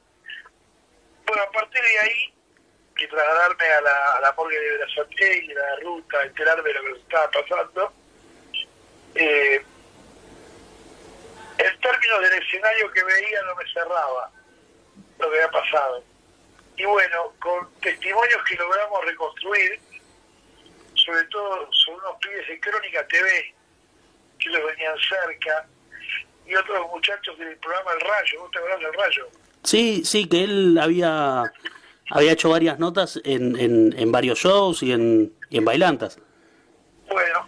Bueno, 1.28 1.44
a 1.44 1.52
partir 1.52 1.82
de 1.82 2.00
ahí, 2.00 2.34
que 2.96 3.08
trasladarme 3.08 3.66
a 3.66 3.82
la, 3.82 4.20
la 4.22 4.34
morgue 4.34 4.58
de 4.58 5.44
y 5.44 5.48
la 5.54 5.76
ruta, 5.82 6.24
enterarme 6.24 6.70
de 6.70 6.74
lo 6.74 6.84
que 6.84 7.00
estaba 7.02 7.30
pasando, 7.32 7.94
eh, 9.16 9.62
en 11.58 11.80
términos 11.82 12.22
del 12.22 12.42
escenario 12.42 12.92
que 12.92 13.04
veía 13.04 13.42
no 13.44 13.56
me 13.56 13.74
cerraba 13.74 14.32
lo 15.20 15.30
que 15.30 15.36
había 15.36 15.52
pasado. 15.52 16.04
Y 16.78 16.86
bueno, 16.86 17.34
con 17.40 17.74
testimonios 17.82 18.44
que 18.44 18.56
logramos 18.56 19.06
reconstruir, 19.06 19.80
sobre 20.94 21.24
todo 21.26 21.74
sobre 21.74 21.98
unos 22.00 22.18
pibes 22.22 22.50
en 22.50 22.60
Crónica 22.62 23.06
TV, 23.08 23.56
que 24.40 24.50
los 24.50 24.66
venían 24.66 24.96
cerca, 25.00 25.68
y 26.48 26.56
otros 26.56 26.88
muchachos 26.88 27.38
del 27.38 27.58
programa 27.58 27.92
El 27.94 28.02
Rayo, 28.02 28.40
¿vos 28.42 28.52
te 28.52 28.60
acordás 28.60 28.80
del 28.80 28.94
Rayo? 28.94 29.28
Sí, 29.64 30.04
sí, 30.06 30.28
que 30.28 30.44
él 30.44 30.78
había 30.82 31.44
había 32.10 32.32
hecho 32.32 32.50
varias 32.50 32.80
notas 32.80 33.20
en, 33.26 33.60
en, 33.60 33.94
en 33.98 34.12
varios 34.12 34.40
shows 34.40 34.82
y 34.82 34.94
en, 34.94 35.34
y 35.50 35.58
en 35.58 35.66
bailantas. 35.66 36.18
Bueno, 37.10 37.48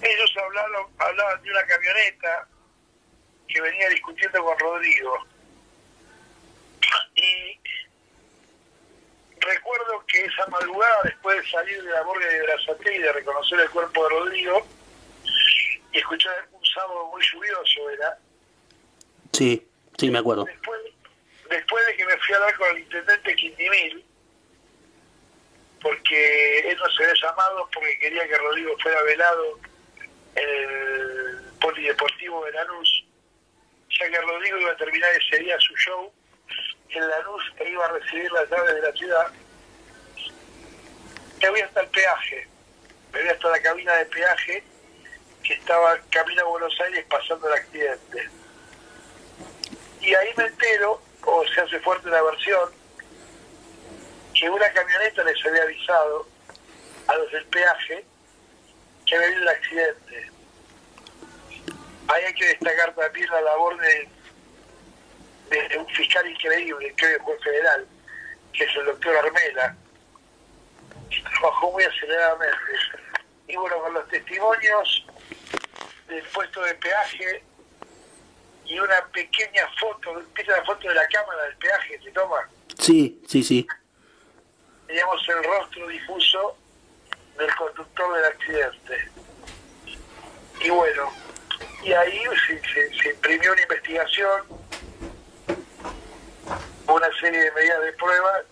ellos 0.00 0.34
hablaron, 0.36 0.86
hablaban 0.98 1.42
de 1.42 1.50
una 1.50 1.66
camioneta 1.66 2.48
que 3.48 3.60
venía 3.60 3.88
discutiendo 3.88 4.44
con 4.44 4.58
Rodrigo. 4.58 5.26
Y 7.16 7.58
recuerdo 9.40 10.04
que 10.06 10.24
esa 10.24 10.46
madrugada, 10.46 11.02
después 11.04 11.42
de 11.42 11.50
salir 11.50 11.82
de 11.82 11.90
la 11.90 12.04
morgue 12.04 12.26
de 12.26 12.42
Brazate 12.42 12.94
y 12.94 12.98
de 12.98 13.12
reconocer 13.12 13.60
el 13.60 13.70
cuerpo 13.70 14.04
de 14.04 14.10
Rodrigo, 14.10 14.66
y 15.92 15.98
escuchar 15.98 16.48
sábado 16.76 17.06
muy 17.06 17.22
lluvioso 17.22 17.90
era. 17.90 18.18
Sí, 19.32 19.66
sí, 19.98 20.10
me 20.10 20.18
acuerdo. 20.18 20.44
Después, 20.44 20.80
después 21.50 21.86
de 21.86 21.96
que 21.96 22.04
me 22.04 22.16
fui 22.18 22.34
a 22.34 22.36
hablar 22.36 22.56
con 22.56 22.70
el 22.70 22.78
intendente 22.82 23.34
Quindimil, 23.34 24.04
porque 25.82 26.70
él 26.70 26.76
no 26.78 26.90
se 26.90 27.04
había 27.04 27.22
llamado 27.22 27.68
porque 27.72 27.98
quería 27.98 28.28
que 28.28 28.38
Rodrigo 28.38 28.76
fuera 28.82 29.02
velado 29.02 29.58
en 30.34 30.48
el 30.48 31.40
polideportivo 31.60 32.44
de 32.44 32.52
Lanús, 32.52 33.04
ya 33.90 34.10
que 34.10 34.20
Rodrigo 34.20 34.58
iba 34.58 34.72
a 34.72 34.76
terminar 34.76 35.10
ese 35.12 35.42
día 35.42 35.58
su 35.60 35.74
show 35.76 36.12
en 36.90 37.08
Lanús 37.08 37.42
e 37.58 37.70
iba 37.70 37.84
a 37.84 37.92
recibir 37.92 38.30
las 38.32 38.48
llaves 38.50 38.74
de 38.74 38.82
la 38.82 38.92
ciudad. 38.92 39.32
Me 41.40 41.50
voy 41.50 41.60
hasta 41.60 41.80
el 41.80 41.88
peaje, 41.88 42.48
me 43.12 43.20
voy 43.20 43.28
hasta 43.28 43.48
la 43.50 43.62
cabina 43.62 43.94
de 43.94 44.06
peaje 44.06 44.64
que 45.46 45.54
estaba 45.54 45.98
camino 46.10 46.42
a 46.42 46.44
Buenos 46.44 46.80
Aires 46.80 47.04
pasando 47.08 47.46
el 47.48 47.54
accidente. 47.54 48.28
Y 50.00 50.14
ahí 50.14 50.28
me 50.36 50.44
entero, 50.44 51.00
o 51.24 51.44
se 51.46 51.60
hace 51.60 51.78
fuerte 51.80 52.08
la 52.10 52.22
versión, 52.22 52.70
que 54.34 54.50
una 54.50 54.68
camioneta 54.72 55.22
les 55.24 55.46
había 55.46 55.62
avisado 55.62 56.26
a 57.06 57.16
los 57.16 57.32
del 57.32 57.44
peaje 57.46 58.04
que 59.06 59.14
había 59.14 59.28
habido 59.28 59.42
el 59.42 59.48
accidente. 59.48 60.30
Ahí 62.08 62.24
hay 62.24 62.34
que 62.34 62.46
destacar 62.46 62.94
también 62.94 63.28
la 63.30 63.40
labor 63.40 63.78
de, 63.78 64.08
un 65.78 65.86
fiscal 65.88 66.28
increíble, 66.28 66.92
que 66.96 67.14
es 67.14 67.22
juez 67.22 67.40
federal, 67.42 67.86
que 68.52 68.64
es 68.64 68.76
el 68.76 68.86
doctor 68.86 69.16
Armela, 69.16 69.76
que 71.08 71.22
trabajó 71.22 71.72
muy 71.72 71.84
aceleradamente. 71.84 72.56
Y 73.48 73.56
bueno, 73.56 73.78
con 73.78 73.94
los 73.94 74.08
testimonios 74.08 75.06
del 76.08 76.22
puesto 76.24 76.62
de 76.62 76.74
peaje 76.74 77.42
y 78.64 78.78
una 78.78 79.06
pequeña 79.12 79.68
foto, 79.78 80.18
empieza 80.18 80.52
la 80.56 80.64
foto 80.64 80.88
de 80.88 80.94
la 80.94 81.06
cámara 81.08 81.44
del 81.44 81.56
peaje, 81.56 82.00
¿se 82.02 82.10
toma? 82.10 82.48
Sí, 82.78 83.22
sí, 83.28 83.42
sí. 83.42 83.66
Teníamos 84.86 85.28
el 85.28 85.44
rostro 85.44 85.88
difuso 85.88 86.56
del 87.38 87.54
conductor 87.54 88.16
del 88.16 88.24
accidente. 88.24 89.10
Y 90.60 90.70
bueno, 90.70 91.12
y 91.82 91.92
ahí 91.92 92.22
se, 92.46 92.60
se, 93.02 93.10
imprimió 93.10 93.52
una 93.52 93.62
investigación, 93.62 94.42
una 96.88 97.20
serie 97.20 97.40
de 97.40 97.52
medidas 97.52 97.82
de 97.82 97.92
prueba, 97.92 98.42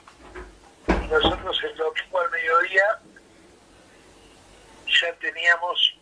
y 0.89 1.07
nosotros 1.09 1.61
el 1.65 1.77
domingo 1.77 2.21
al 2.21 2.31
mediodía 2.31 3.01
ya 4.87 5.13
teníamos 5.15 5.94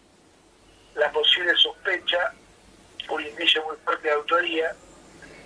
la 0.94 1.10
posible 1.12 1.54
sospecha, 1.56 2.32
un 3.08 3.24
indicio 3.24 3.64
muy 3.64 3.76
fuerte 3.84 4.08
de 4.08 4.14
autoría, 4.14 4.74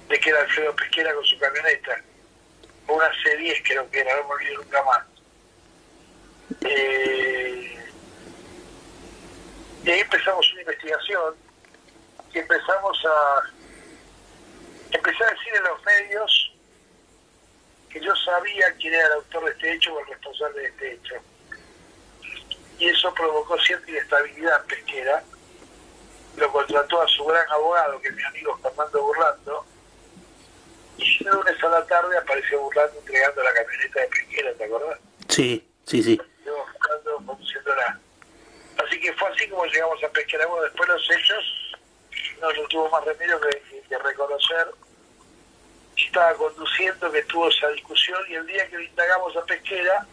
de 0.09 0.21
que 0.21 0.31
era 0.31 0.41
Alfredo 0.41 0.75
Pesquera 0.77 1.15
con 1.15 1.25
su 1.25 1.39
camioneta, 1.39 2.01
una 2.89 3.11
C10 3.23 3.63
creo 3.65 3.91
que 3.91 4.01
era, 4.01 4.17
no 4.17 4.29
me 4.29 4.35
olvido 4.35 4.63
nunca 4.63 4.83
más. 4.85 5.07
Eh, 6.63 7.79
y 9.85 9.91
ahí 9.91 10.01
empezamos 10.01 10.53
una 10.53 10.61
investigación 10.63 11.35
y 12.33 12.39
empezamos 12.39 13.05
a 13.05 13.43
empecé 14.91 15.25
a 15.25 15.31
decir 15.31 15.55
en 15.57 15.65
los 15.65 15.85
medios 15.85 16.53
que 17.91 18.01
yo 18.01 18.15
sabía 18.17 18.73
quién 18.79 18.95
era 18.95 19.07
el 19.07 19.13
autor 19.15 19.45
de 19.45 19.51
este 19.53 19.75
hecho 19.75 19.95
o 19.95 20.01
el 20.01 20.07
responsable 20.07 20.61
de 20.61 20.69
este 20.69 20.93
hecho. 20.93 21.15
Y 22.79 22.89
eso 22.89 23.15
provocó 23.15 23.59
cierta 23.61 23.91
inestabilidad 23.91 24.65
pesquera. 24.67 25.25
Lo 26.37 26.53
contrató 26.53 27.01
a 27.01 27.09
su 27.09 27.25
gran 27.25 27.51
abogado, 27.51 28.01
que 28.01 28.09
es 28.09 28.15
mi 28.15 28.23
amigo 28.25 28.59
Fernando 28.63 29.03
Burlando, 29.03 29.67
y 30.99 31.27
el 31.27 31.33
lunes 31.33 31.65
a 31.65 31.69
la 31.69 31.87
tarde 31.87 32.17
apareció 32.19 32.61
Burlando 32.61 32.99
entregando 32.99 33.43
la 33.43 33.53
camioneta 33.53 34.01
de 34.01 34.07
pesquera, 34.09 34.53
¿te 34.55 34.65
acordás? 34.65 34.99
Sí, 35.29 35.69
sí, 35.85 36.03
sí. 36.03 36.21
Así 38.87 39.01
que 39.01 39.13
fue 39.15 39.29
así 39.29 39.49
como 39.49 39.65
llegamos 39.67 40.03
a 40.05 40.09
Pesquera. 40.09 40.47
Bueno, 40.47 40.65
después 40.65 40.89
los 40.89 41.11
hechos 41.11 41.79
no, 42.41 42.53
no 42.53 42.69
tuvo 42.69 42.89
más 42.91 43.05
remedio 43.05 43.41
que, 43.41 43.83
que, 43.89 43.99
reconocer 43.99 44.69
que 45.97 46.05
estaba 46.05 46.35
conduciendo, 46.35 47.11
que 47.11 47.23
tuvo 47.23 47.49
esa 47.49 47.69
discusión 47.69 48.23
y 48.29 48.35
el 48.35 48.47
día 48.47 48.69
que 48.69 48.85
indagamos 48.85 49.35
a 49.37 49.45
Pesquera, 49.45 50.07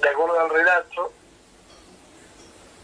de 0.00 0.08
acuerdo 0.08 0.38
al 0.38 0.50
relato, 0.50 1.12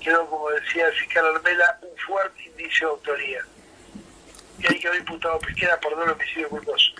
quedó, 0.04 0.28
como 0.28 0.50
decía 0.50 0.90
fiscal 0.92 1.26
Armela, 1.34 1.78
un 1.82 1.96
fuerte 1.96 2.42
indicio 2.44 2.88
de 2.88 2.92
autoría. 2.92 3.46
Y 4.58 4.66
ahí 4.66 4.78
quedó 4.78 4.94
imputado 4.94 5.38
Pesquera 5.40 5.80
por 5.80 5.96
doble 5.96 6.12
homicidio 6.12 6.48
culposo. 6.50 6.92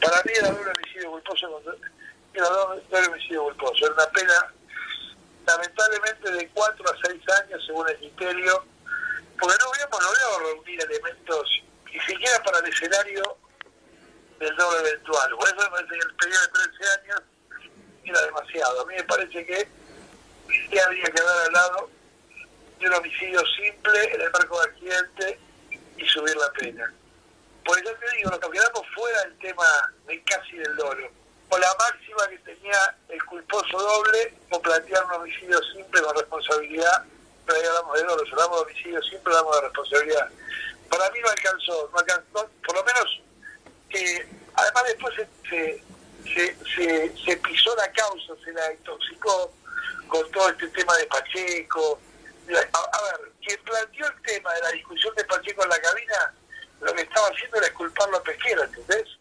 Para 0.00 0.22
mí 0.24 0.32
era 0.36 0.50
doble 0.50 0.72
homicidio 0.72 1.10
culposo, 1.12 1.62
era 2.34 2.48
doble 2.48 3.06
homicidio 3.08 3.44
culposo. 3.44 3.86
Era 3.86 3.94
una 3.94 4.06
pena, 4.10 4.54
lamentablemente, 5.46 6.30
de 6.32 6.48
4 6.48 6.84
a 6.84 7.08
6 7.08 7.22
años, 7.42 7.64
según 7.64 7.88
el 7.88 7.98
ministerio, 7.98 8.64
porque 9.40 9.56
no 9.60 9.72
habíamos 9.72 10.02
logrado 10.02 10.38
reunir 10.40 10.82
elementos, 10.82 11.62
ni 11.86 12.00
siquiera 12.00 12.42
para 12.42 12.58
el 12.58 12.66
escenario 12.66 13.36
del 14.40 14.56
doble 14.56 14.80
eventual. 14.80 15.30
Por 15.30 15.48
eso 15.48 15.70
me 15.70 15.78
el 15.78 16.14
periodo 16.16 16.42
de 16.42 16.48
13 16.48 17.00
años 17.00 17.22
era 18.04 18.22
demasiado. 18.22 18.82
A 18.82 18.86
mí 18.86 18.94
me 18.94 19.04
parece 19.04 19.46
que 19.46 19.68
ya 20.70 20.84
había 20.86 21.04
que 21.04 21.22
dar 21.22 21.46
al 21.46 21.52
lado 21.52 21.97
un 22.86 22.94
homicidio 22.94 23.40
simple 23.56 24.14
en 24.14 24.20
el 24.20 24.30
marco 24.30 24.60
de 24.60 24.70
accidente 24.70 25.40
y 25.96 26.06
subir 26.06 26.36
la 26.36 26.50
pena. 26.52 26.92
Porque 27.64 27.84
ya 27.84 27.94
te 27.98 28.16
digo, 28.16 28.30
nos 28.30 28.38
quedamos 28.38 28.82
fuera 28.94 29.20
del 29.22 29.38
tema 29.38 29.92
de 30.06 30.22
casi 30.22 30.56
del 30.56 30.76
dolo. 30.76 31.08
O 31.50 31.58
la 31.58 31.74
máxima 31.78 32.28
que 32.28 32.38
tenía 32.38 32.96
el 33.08 33.24
culposo 33.24 33.78
doble, 33.78 34.34
o 34.50 34.60
plantear 34.60 35.04
un 35.06 35.12
homicidio 35.12 35.58
simple 35.74 36.02
con 36.02 36.16
responsabilidad, 36.16 37.04
pero 37.46 37.58
ahí 37.58 37.66
hablamos 37.66 37.94
de 37.94 38.04
dolo, 38.04 38.22
hablamos 38.30 38.56
de 38.56 38.62
homicidio 38.64 39.02
simple, 39.02 39.34
hablamos 39.34 39.56
de 39.56 39.62
responsabilidad. 39.62 40.30
Para 40.90 41.10
mí 41.10 41.20
no 41.20 41.28
alcanzó, 41.28 41.90
no 41.92 41.98
alcanzó, 41.98 42.50
por 42.64 42.74
lo 42.74 42.84
menos, 42.84 43.22
eh, 43.90 44.28
además 44.54 44.84
después 44.84 45.14
se, 45.48 45.84
se, 46.74 47.16
se 47.24 47.36
pisó 47.38 47.74
la 47.76 47.90
causa, 47.92 48.34
se 48.44 48.52
la 48.52 48.72
intoxicó 48.72 49.52
con 50.08 50.30
todo 50.30 50.48
este 50.50 50.68
tema 50.68 50.96
de 50.96 51.06
Pacheco. 51.06 52.00
A, 52.56 53.02
ver, 53.02 53.32
quien 53.44 53.60
planteó 53.64 54.06
el 54.06 54.22
tema 54.22 54.52
de 54.54 54.60
la 54.60 54.70
discusión 54.72 55.14
de 55.16 55.24
Pacheco 55.24 55.62
en 55.62 55.68
la 55.68 55.80
cabina, 55.80 56.34
lo 56.80 56.92
que 56.94 57.02
estaba 57.02 57.28
haciendo 57.28 57.58
era 57.58 57.74
culparlo 57.74 58.16
a 58.16 58.22
Pesquera, 58.22 58.64
¿entendés? 58.64 59.18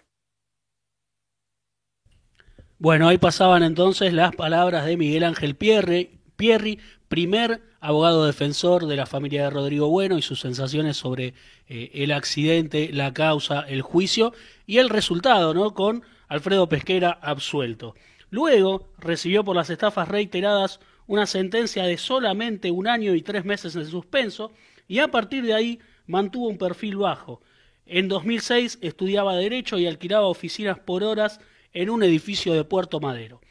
Bueno, 2.79 3.07
ahí 3.07 3.17
pasaban 3.17 3.63
entonces 3.63 4.13
las 4.13 4.35
palabras 4.35 4.85
de 4.85 4.97
Miguel 4.97 5.23
Ángel 5.23 5.55
Pierri, 5.55 6.79
primer 7.07 7.61
abogado 7.79 8.25
defensor 8.25 8.85
de 8.85 8.95
la 8.95 9.07
familia 9.07 9.43
de 9.43 9.49
Rodrigo 9.49 9.89
Bueno 9.89 10.17
y 10.17 10.21
sus 10.21 10.39
sensaciones 10.41 10.97
sobre 10.97 11.33
eh, 11.67 11.91
el 11.95 12.11
accidente, 12.11 12.89
la 12.93 13.13
causa, 13.13 13.61
el 13.61 13.81
juicio 13.81 14.33
y 14.67 14.77
el 14.77 14.89
resultado, 14.89 15.53
¿no? 15.53 15.73
Con 15.73 16.03
Alfredo 16.27 16.69
Pesquera 16.69 17.11
absuelto. 17.21 17.95
Luego 18.29 18.89
recibió 18.99 19.43
por 19.43 19.55
las 19.55 19.69
estafas 19.69 20.07
reiteradas 20.07 20.79
una 21.07 21.25
sentencia 21.25 21.83
de 21.83 21.97
solamente 21.97 22.69
un 22.69 22.87
año 22.87 23.15
y 23.15 23.21
tres 23.21 23.45
meses 23.45 23.75
en 23.75 23.85
suspenso 23.85 24.51
y 24.87 24.99
a 24.99 25.07
partir 25.07 25.43
de 25.45 25.53
ahí 25.53 25.79
mantuvo 26.05 26.47
un 26.47 26.57
perfil 26.57 26.97
bajo. 26.97 27.41
En 27.85 28.07
2006 28.09 28.79
estudiaba 28.81 29.35
Derecho 29.35 29.79
y 29.79 29.87
alquilaba 29.87 30.27
oficinas 30.27 30.79
por 30.79 31.03
horas 31.03 31.39
en 31.73 31.89
un 31.89 32.03
edificio 32.03 32.53
de 32.53 32.65
Puerto 32.65 32.99
Madero. 32.99 33.41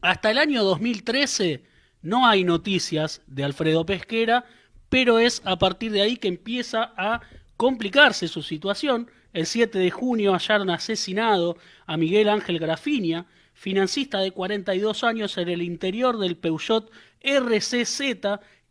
Hasta 0.00 0.30
el 0.30 0.38
año 0.38 0.62
2013 0.62 1.64
no 2.02 2.26
hay 2.26 2.44
noticias 2.44 3.22
de 3.26 3.44
Alfredo 3.44 3.84
Pesquera, 3.84 4.44
pero 4.88 5.18
es 5.18 5.42
a 5.44 5.58
partir 5.58 5.92
de 5.92 6.02
ahí 6.02 6.16
que 6.16 6.28
empieza 6.28 6.92
a 6.96 7.20
complicarse 7.56 8.28
su 8.28 8.42
situación. 8.42 9.10
El 9.32 9.46
7 9.46 9.78
de 9.78 9.90
junio 9.90 10.32
hallaron 10.32 10.70
asesinado 10.70 11.56
a 11.86 11.96
Miguel 11.96 12.28
Ángel 12.28 12.58
Grafinia, 12.58 13.26
financista 13.58 14.20
de 14.20 14.30
42 14.30 15.02
años 15.02 15.36
en 15.36 15.48
el 15.48 15.62
interior 15.62 16.16
del 16.16 16.36
Peugeot 16.36 16.92
RCZ 17.20 18.00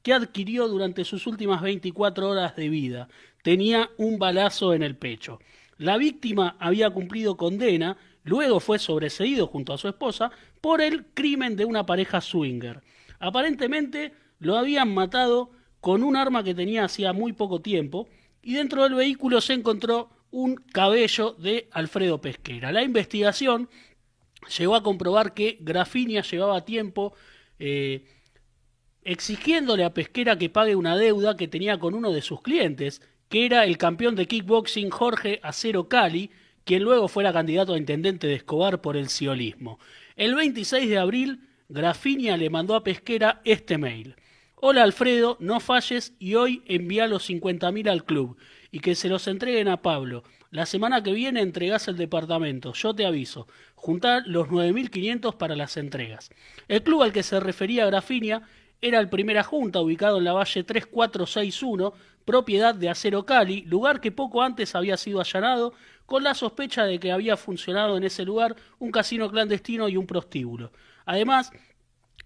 que 0.02 0.14
adquirió 0.14 0.70
durante 0.70 1.04
sus 1.04 1.28
últimas 1.28 1.62
24 1.62 2.30
horas 2.30 2.56
de 2.56 2.70
vida. 2.70 3.10
Tenía 3.44 3.90
un 3.98 4.18
balazo 4.18 4.74
en 4.74 4.84
el 4.84 4.96
pecho. 4.96 5.40
La 5.78 5.98
víctima 5.98 6.56
había 6.58 6.90
cumplido 6.90 7.36
condena, 7.36 7.98
luego 8.24 8.62
fue 8.62 8.80
sobreseído 8.80 9.48
junto 9.48 9.74
a 9.74 9.78
su 9.78 9.90
esposa 9.90 10.32
por 10.62 10.80
el 10.80 11.08
crimen 11.08 11.58
de 11.58 11.66
una 11.66 11.86
pareja 11.86 12.22
swinger. 12.22 12.82
Aparentemente 13.20 14.14
lo 14.40 14.58
habían 14.58 14.94
matado 14.94 15.52
con 15.82 16.02
un 16.02 16.16
arma 16.16 16.46
que 16.46 16.56
tenía 16.56 16.86
hacía 16.86 17.12
muy 17.12 17.34
poco 17.34 17.60
tiempo 17.60 18.08
y 18.42 18.54
dentro 18.54 18.84
del 18.84 18.94
vehículo 18.94 19.42
se 19.42 19.52
encontró 19.52 20.10
un 20.32 20.56
cabello 20.56 21.34
de 21.34 21.68
Alfredo 21.72 22.22
Pesquera. 22.22 22.72
La 22.72 22.84
investigación 22.84 23.70
llegó 24.58 24.76
a 24.76 24.84
comprobar 24.84 25.34
que 25.34 25.58
Grafinia 25.62 26.22
llevaba 26.22 26.66
tiempo 26.66 27.14
eh, 27.60 28.06
exigiéndole 29.04 29.84
a 29.84 29.94
Pesquera 29.94 30.38
que 30.38 30.50
pague 30.50 30.76
una 30.76 30.98
deuda 30.98 31.38
que 31.38 31.48
tenía 31.48 31.80
con 31.80 31.94
uno 31.94 32.12
de 32.12 32.22
sus 32.22 32.42
clientes, 32.42 33.02
que 33.30 33.46
era 33.46 33.66
el 33.66 33.78
campeón 33.78 34.16
de 34.16 34.28
kickboxing 34.28 34.90
Jorge 34.90 35.40
Acero 35.44 35.88
Cali, 35.88 36.30
quien 36.66 36.84
luego 36.84 37.08
fuera 37.08 37.32
candidato 37.32 37.74
a 37.74 37.78
intendente 37.78 38.28
de 38.28 38.36
Escobar 38.36 38.82
por 38.82 38.98
el 38.98 39.10
ciolismo. 39.10 39.80
El 40.16 40.36
26 40.36 40.90
de 40.90 40.98
abril, 40.98 41.40
Grafinia 41.70 42.36
le 42.36 42.50
mandó 42.50 42.76
a 42.76 42.84
Pesquera 42.84 43.42
este 43.46 43.78
mail. 43.78 44.16
Hola 44.56 44.84
Alfredo, 44.84 45.38
no 45.40 45.60
falles 45.60 46.14
y 46.20 46.36
hoy 46.36 46.64
envía 46.66 47.08
los 47.08 47.30
50.000 47.30 47.90
al 47.90 48.04
club 48.04 48.38
y 48.72 48.80
que 48.80 48.96
se 48.96 49.08
los 49.08 49.28
entreguen 49.28 49.68
a 49.68 49.82
Pablo. 49.82 50.24
La 50.50 50.66
semana 50.66 51.04
que 51.04 51.12
viene 51.12 51.42
entregás 51.42 51.90
el 51.90 51.98
departamento, 51.98 52.72
yo 52.74 52.94
te 52.94 53.06
aviso. 53.06 53.48
Juntar 53.76 54.24
los 54.28 54.48
9.500 54.48 55.36
para 55.36 55.58
las 55.58 55.76
entregas. 55.76 56.30
El 56.70 56.84
club 56.84 57.04
al 57.04 57.12
que 57.12 57.24
se 57.24 57.40
refería 57.42 57.86
Grafinia 57.86 58.44
era 58.82 59.00
el 59.00 59.10
Primera 59.10 59.44
Junta, 59.44 59.82
ubicado 59.82 60.20
en 60.20 60.24
la 60.24 60.34
Valle 60.34 60.64
3461, 60.64 61.94
propiedad 62.24 62.76
de 62.76 62.90
Acero 62.90 63.26
Cali, 63.26 63.64
lugar 63.64 64.00
que 64.00 64.12
poco 64.12 64.42
antes 64.42 64.74
había 64.76 64.96
sido 64.96 65.20
allanado, 65.20 65.74
con 66.06 66.24
la 66.24 66.34
sospecha 66.34 66.86
de 66.86 67.00
que 67.00 67.12
había 67.12 67.36
funcionado 67.36 67.98
en 67.98 68.06
ese 68.06 68.24
lugar 68.24 68.56
un 68.80 68.92
casino 68.92 69.30
clandestino 69.30 69.90
y 69.90 69.98
un 69.98 70.08
prostíbulo. 70.08 70.72
Además, 71.06 71.52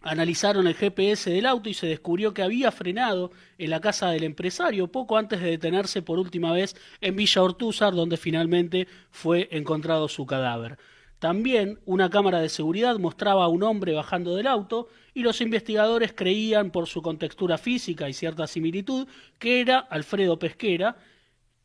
Analizaron 0.02 0.66
el 0.66 0.74
GPS 0.74 1.30
del 1.30 1.46
auto 1.46 1.70
y 1.70 1.76
se 1.76 1.86
descubrió 1.86 2.34
que 2.34 2.42
había 2.42 2.72
frenado 2.72 3.32
en 3.60 3.70
la 3.70 3.82
casa 3.82 4.10
del 4.10 4.24
empresario 4.24 4.92
poco 4.92 5.18
antes 5.18 5.42
de 5.42 5.52
detenerse 5.52 6.02
por 6.02 6.18
última 6.18 6.52
vez 6.52 6.76
en 7.02 7.16
Villa 7.16 7.44
Ortúzar, 7.44 7.94
donde 7.94 8.18
finalmente 8.18 8.88
fue 9.12 9.48
encontrado 9.52 10.08
su 10.08 10.26
cadáver. 10.26 10.80
También 11.20 11.80
una 11.86 12.10
cámara 12.10 12.40
de 12.40 12.50
seguridad 12.50 12.98
mostraba 12.98 13.44
a 13.44 13.48
un 13.48 13.62
hombre 13.62 13.94
bajando 13.94 14.36
del 14.36 14.48
auto 14.48 14.88
y 15.14 15.22
los 15.22 15.40
investigadores 15.40 16.14
creían 16.14 16.72
por 16.72 16.88
su 16.88 17.04
contextura 17.04 17.60
física 17.60 18.10
y 18.10 18.14
cierta 18.14 18.48
similitud 18.48 19.08
que 19.38 19.62
era 19.62 19.78
Alfredo 19.78 20.40
Pesquera 20.40 20.98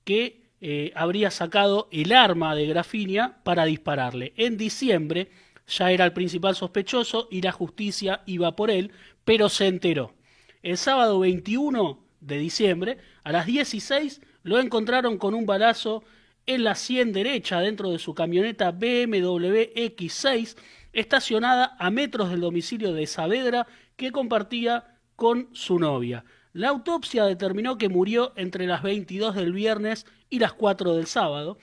que 0.05 0.43
eh, 0.61 0.93
habría 0.95 1.31
sacado 1.31 1.89
el 1.91 2.13
arma 2.13 2.55
de 2.55 2.67
Grafinia 2.67 3.39
para 3.45 3.65
dispararle. 3.65 4.35
En 4.37 4.59
diciembre 4.59 5.31
ya 5.67 5.91
era 5.91 6.05
el 6.05 6.13
principal 6.13 6.55
sospechoso 6.55 7.29
y 7.31 7.43
la 7.43 7.53
justicia 7.53 8.23
iba 8.27 8.55
por 8.55 8.71
él, 8.71 8.93
pero 9.25 9.49
se 9.49 9.67
enteró. 9.67 10.15
El 10.63 10.77
sábado 10.77 11.19
21 11.21 12.05
de 12.21 12.39
diciembre, 12.39 12.99
a 13.25 13.33
las 13.33 13.47
16, 13.47 14.21
lo 14.43 14.59
encontraron 14.59 15.19
con 15.19 15.35
un 15.35 15.47
balazo 15.47 16.05
en 16.47 16.65
la 16.65 16.75
sien 16.75 17.13
derecha 17.13 17.61
dentro 17.61 17.91
de 17.91 17.99
su 17.99 18.15
camioneta 18.15 18.71
BMW 18.71 19.75
X6, 19.75 20.57
estacionada 20.93 21.77
a 21.79 21.91
metros 21.91 22.31
del 22.31 22.41
domicilio 22.41 22.93
de 22.93 23.07
Saavedra 23.07 23.67
que 23.97 24.13
compartía 24.13 24.99
con 25.17 25.49
su 25.53 25.79
novia. 25.79 26.25
La 26.53 26.69
autopsia 26.69 27.25
determinó 27.25 27.77
que 27.77 27.89
murió 27.89 28.33
entre 28.37 28.67
las 28.67 28.83
22 28.83 29.35
del 29.35 29.53
viernes 29.53 30.07
y 30.31 30.39
las 30.39 30.53
4 30.53 30.95
del 30.95 31.07
sábado, 31.07 31.59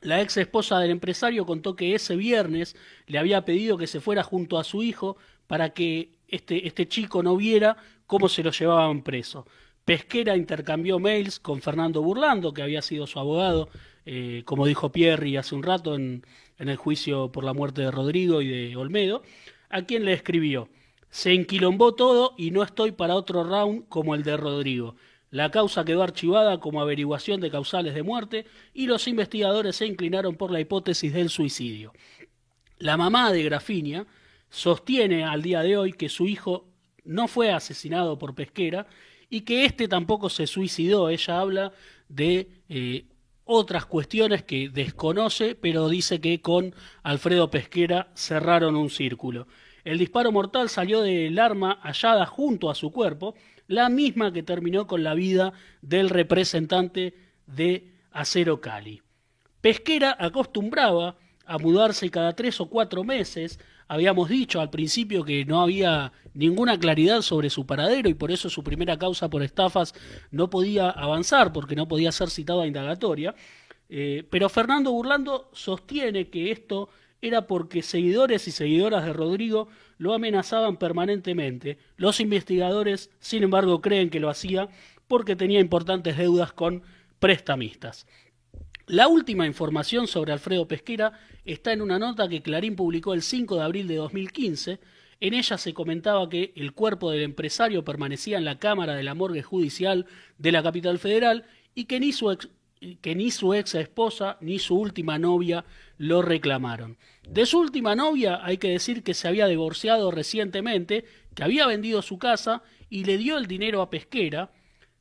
la 0.00 0.20
ex 0.20 0.36
esposa 0.36 0.78
del 0.78 0.90
empresario 0.90 1.44
contó 1.44 1.76
que 1.76 1.94
ese 1.94 2.16
viernes 2.16 2.76
le 3.06 3.18
había 3.18 3.44
pedido 3.44 3.76
que 3.76 3.86
se 3.86 4.00
fuera 4.00 4.22
junto 4.22 4.58
a 4.58 4.64
su 4.64 4.82
hijo 4.82 5.16
para 5.46 5.70
que 5.70 6.10
este, 6.28 6.66
este 6.66 6.88
chico 6.88 7.22
no 7.22 7.36
viera 7.36 7.76
cómo 8.06 8.28
se 8.28 8.42
lo 8.42 8.50
llevaban 8.50 9.02
preso. 9.02 9.46
Pesquera 9.84 10.36
intercambió 10.36 10.98
mails 10.98 11.40
con 11.40 11.60
Fernando 11.60 12.02
Burlando, 12.02 12.52
que 12.54 12.62
había 12.62 12.82
sido 12.82 13.06
su 13.06 13.18
abogado, 13.18 13.68
eh, 14.06 14.42
como 14.44 14.66
dijo 14.66 14.92
Pierri 14.92 15.36
hace 15.36 15.54
un 15.54 15.62
rato 15.62 15.94
en, 15.94 16.24
en 16.58 16.68
el 16.68 16.76
juicio 16.76 17.32
por 17.32 17.44
la 17.44 17.52
muerte 17.52 17.82
de 17.82 17.90
Rodrigo 17.90 18.40
y 18.42 18.48
de 18.48 18.76
Olmedo, 18.76 19.22
a 19.68 19.82
quien 19.82 20.04
le 20.04 20.12
escribió, 20.12 20.68
se 21.10 21.32
enquilombó 21.32 21.94
todo 21.94 22.34
y 22.36 22.50
no 22.52 22.62
estoy 22.62 22.92
para 22.92 23.16
otro 23.16 23.44
round 23.44 23.88
como 23.88 24.14
el 24.14 24.22
de 24.22 24.36
Rodrigo. 24.36 24.94
La 25.30 25.50
causa 25.50 25.84
quedó 25.84 26.02
archivada 26.02 26.58
como 26.58 26.80
averiguación 26.80 27.40
de 27.40 27.50
causales 27.50 27.94
de 27.94 28.02
muerte 28.02 28.46
y 28.74 28.86
los 28.86 29.06
investigadores 29.06 29.76
se 29.76 29.86
inclinaron 29.86 30.34
por 30.34 30.50
la 30.50 30.60
hipótesis 30.60 31.12
del 31.12 31.30
suicidio. 31.30 31.92
La 32.78 32.96
mamá 32.96 33.32
de 33.32 33.44
Grafinia 33.44 34.06
sostiene 34.48 35.24
al 35.24 35.42
día 35.42 35.62
de 35.62 35.76
hoy 35.76 35.92
que 35.92 36.08
su 36.08 36.26
hijo 36.26 36.66
no 37.04 37.28
fue 37.28 37.52
asesinado 37.52 38.18
por 38.18 38.34
Pesquera 38.34 38.86
y 39.28 39.42
que 39.42 39.64
éste 39.64 39.86
tampoco 39.86 40.28
se 40.28 40.48
suicidó. 40.48 41.08
Ella 41.08 41.40
habla 41.40 41.72
de 42.08 42.48
eh, 42.68 43.04
otras 43.44 43.86
cuestiones 43.86 44.42
que 44.42 44.68
desconoce, 44.68 45.54
pero 45.54 45.88
dice 45.88 46.20
que 46.20 46.40
con 46.40 46.74
Alfredo 47.04 47.50
Pesquera 47.50 48.10
cerraron 48.14 48.74
un 48.74 48.90
círculo. 48.90 49.46
El 49.84 49.98
disparo 49.98 50.30
mortal 50.30 50.68
salió 50.68 51.00
del 51.00 51.38
arma 51.38 51.78
hallada 51.82 52.26
junto 52.26 52.70
a 52.70 52.74
su 52.74 52.90
cuerpo 52.90 53.34
la 53.70 53.88
misma 53.88 54.32
que 54.32 54.42
terminó 54.42 54.88
con 54.88 55.04
la 55.04 55.14
vida 55.14 55.52
del 55.80 56.10
representante 56.10 57.14
de 57.46 57.92
Acero 58.10 58.60
Cali. 58.60 59.00
Pesquera 59.60 60.16
acostumbraba 60.18 61.16
a 61.46 61.56
mudarse 61.56 62.10
cada 62.10 62.34
tres 62.34 62.60
o 62.60 62.68
cuatro 62.68 63.04
meses. 63.04 63.60
Habíamos 63.86 64.28
dicho 64.28 64.60
al 64.60 64.70
principio 64.70 65.24
que 65.24 65.44
no 65.44 65.62
había 65.62 66.12
ninguna 66.34 66.80
claridad 66.80 67.22
sobre 67.22 67.48
su 67.48 67.64
paradero 67.64 68.08
y 68.08 68.14
por 68.14 68.32
eso 68.32 68.50
su 68.50 68.64
primera 68.64 68.98
causa 68.98 69.30
por 69.30 69.44
estafas 69.44 69.94
no 70.32 70.50
podía 70.50 70.90
avanzar 70.90 71.52
porque 71.52 71.76
no 71.76 71.86
podía 71.86 72.10
ser 72.10 72.28
citado 72.28 72.62
a 72.62 72.66
indagatoria. 72.66 73.36
Eh, 73.88 74.26
pero 74.30 74.48
Fernando 74.48 74.90
Burlando 74.90 75.48
sostiene 75.52 76.28
que 76.28 76.50
esto 76.50 76.88
era 77.22 77.46
porque 77.46 77.82
seguidores 77.82 78.48
y 78.48 78.50
seguidoras 78.50 79.04
de 79.04 79.12
Rodrigo 79.12 79.68
lo 80.00 80.14
amenazaban 80.14 80.78
permanentemente. 80.78 81.76
Los 81.98 82.20
investigadores, 82.20 83.10
sin 83.20 83.42
embargo, 83.42 83.82
creen 83.82 84.08
que 84.08 84.18
lo 84.18 84.30
hacía 84.30 84.70
porque 85.06 85.36
tenía 85.36 85.60
importantes 85.60 86.16
deudas 86.16 86.54
con 86.54 86.82
prestamistas. 87.18 88.06
La 88.86 89.08
última 89.08 89.46
información 89.46 90.06
sobre 90.06 90.32
Alfredo 90.32 90.66
Pesquera 90.66 91.12
está 91.44 91.74
en 91.74 91.82
una 91.82 91.98
nota 91.98 92.30
que 92.30 92.40
Clarín 92.40 92.76
publicó 92.76 93.12
el 93.12 93.20
5 93.20 93.56
de 93.56 93.62
abril 93.62 93.88
de 93.88 93.96
2015. 93.96 94.80
En 95.20 95.34
ella 95.34 95.58
se 95.58 95.74
comentaba 95.74 96.30
que 96.30 96.54
el 96.56 96.72
cuerpo 96.72 97.10
del 97.10 97.20
empresario 97.20 97.84
permanecía 97.84 98.38
en 98.38 98.46
la 98.46 98.58
cámara 98.58 98.94
de 98.94 99.02
la 99.02 99.14
morgue 99.14 99.42
judicial 99.42 100.06
de 100.38 100.52
la 100.52 100.62
capital 100.62 100.98
federal 100.98 101.44
y 101.74 101.84
que 101.84 102.00
ni 102.00 102.12
su 102.12 102.30
que 103.02 103.14
ni 103.14 103.30
su 103.30 103.52
ex 103.54 103.74
esposa 103.74 104.38
ni 104.40 104.58
su 104.58 104.76
última 104.76 105.18
novia 105.18 105.64
lo 105.98 106.22
reclamaron. 106.22 106.96
De 107.28 107.44
su 107.44 107.58
última 107.58 107.94
novia 107.94 108.40
hay 108.42 108.56
que 108.56 108.70
decir 108.70 109.02
que 109.02 109.14
se 109.14 109.28
había 109.28 109.46
divorciado 109.46 110.10
recientemente, 110.10 111.04
que 111.34 111.44
había 111.44 111.66
vendido 111.66 112.00
su 112.00 112.18
casa 112.18 112.62
y 112.88 113.04
le 113.04 113.18
dio 113.18 113.36
el 113.36 113.46
dinero 113.46 113.82
a 113.82 113.90
Pesquera, 113.90 114.52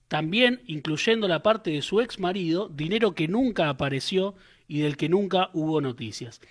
también 0.10 0.62
incluyendo 0.66 1.28
la 1.28 1.42
parte 1.42 1.72
de 1.72 1.82
su 1.82 2.02
ex 2.02 2.20
marido, 2.20 2.68
dinero 2.68 3.14
que 3.14 3.28
nunca 3.28 3.70
apareció 3.70 4.36
y 4.68 4.80
del 4.80 4.98
que 4.98 5.08
nunca 5.08 5.50
hubo 5.54 5.80
noticias. 5.80 6.42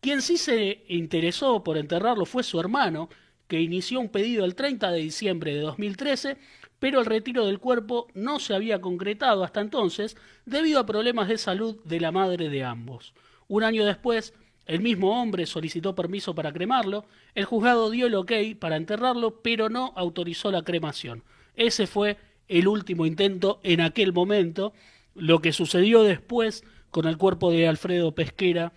Quien 0.00 0.20
sí 0.20 0.36
se 0.36 0.84
interesó 0.88 1.62
por 1.62 1.76
enterrarlo 1.76 2.26
fue 2.26 2.42
su 2.42 2.58
hermano, 2.58 3.08
que 3.46 3.60
inició 3.60 4.00
un 4.00 4.08
pedido 4.08 4.44
el 4.44 4.54
30 4.54 4.90
de 4.90 4.98
diciembre 4.98 5.54
de 5.54 5.60
2013, 5.60 6.38
pero 6.82 6.98
el 6.98 7.06
retiro 7.06 7.46
del 7.46 7.60
cuerpo 7.60 8.08
no 8.12 8.40
se 8.40 8.56
había 8.56 8.80
concretado 8.80 9.44
hasta 9.44 9.60
entonces 9.60 10.16
debido 10.46 10.80
a 10.80 10.84
problemas 10.84 11.28
de 11.28 11.38
salud 11.38 11.76
de 11.84 12.00
la 12.00 12.10
madre 12.10 12.48
de 12.48 12.64
ambos. 12.64 13.14
Un 13.46 13.62
año 13.62 13.84
después, 13.84 14.34
el 14.66 14.80
mismo 14.80 15.22
hombre 15.22 15.46
solicitó 15.46 15.94
permiso 15.94 16.34
para 16.34 16.52
cremarlo, 16.52 17.04
el 17.36 17.44
juzgado 17.44 17.88
dio 17.88 18.08
el 18.08 18.16
ok 18.16 18.32
para 18.58 18.74
enterrarlo, 18.74 19.42
pero 19.42 19.68
no 19.68 19.92
autorizó 19.94 20.50
la 20.50 20.62
cremación. 20.62 21.22
Ese 21.54 21.86
fue 21.86 22.16
el 22.48 22.66
último 22.66 23.06
intento 23.06 23.60
en 23.62 23.80
aquel 23.80 24.12
momento. 24.12 24.72
Lo 25.14 25.38
que 25.38 25.52
sucedió 25.52 26.02
después 26.02 26.64
con 26.90 27.06
el 27.06 27.16
cuerpo 27.16 27.52
de 27.52 27.68
Alfredo 27.68 28.12
Pesquera 28.12 28.72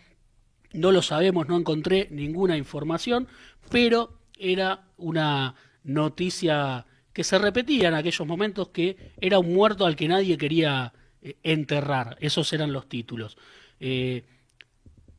no 0.73 0.91
lo 0.91 1.01
sabemos, 1.01 1.47
no 1.47 1.57
encontré 1.57 2.07
ninguna 2.11 2.55
información, 2.55 3.27
pero 3.71 4.19
era 4.37 4.89
una 4.95 5.55
noticia 5.83 6.85
que 7.15 7.23
se 7.23 7.39
repetía 7.39 7.87
en 7.87 7.93
aquellos 7.93 8.27
momentos 8.27 8.67
que 8.67 9.13
era 9.21 9.39
un 9.39 9.53
muerto 9.53 9.85
al 9.85 9.95
que 9.95 10.05
nadie 10.05 10.37
quería 10.37 10.91
eh, 11.21 11.37
enterrar. 11.43 12.17
Esos 12.19 12.51
eran 12.51 12.73
los 12.73 12.89
títulos. 12.89 13.37
Eh, 13.79 14.25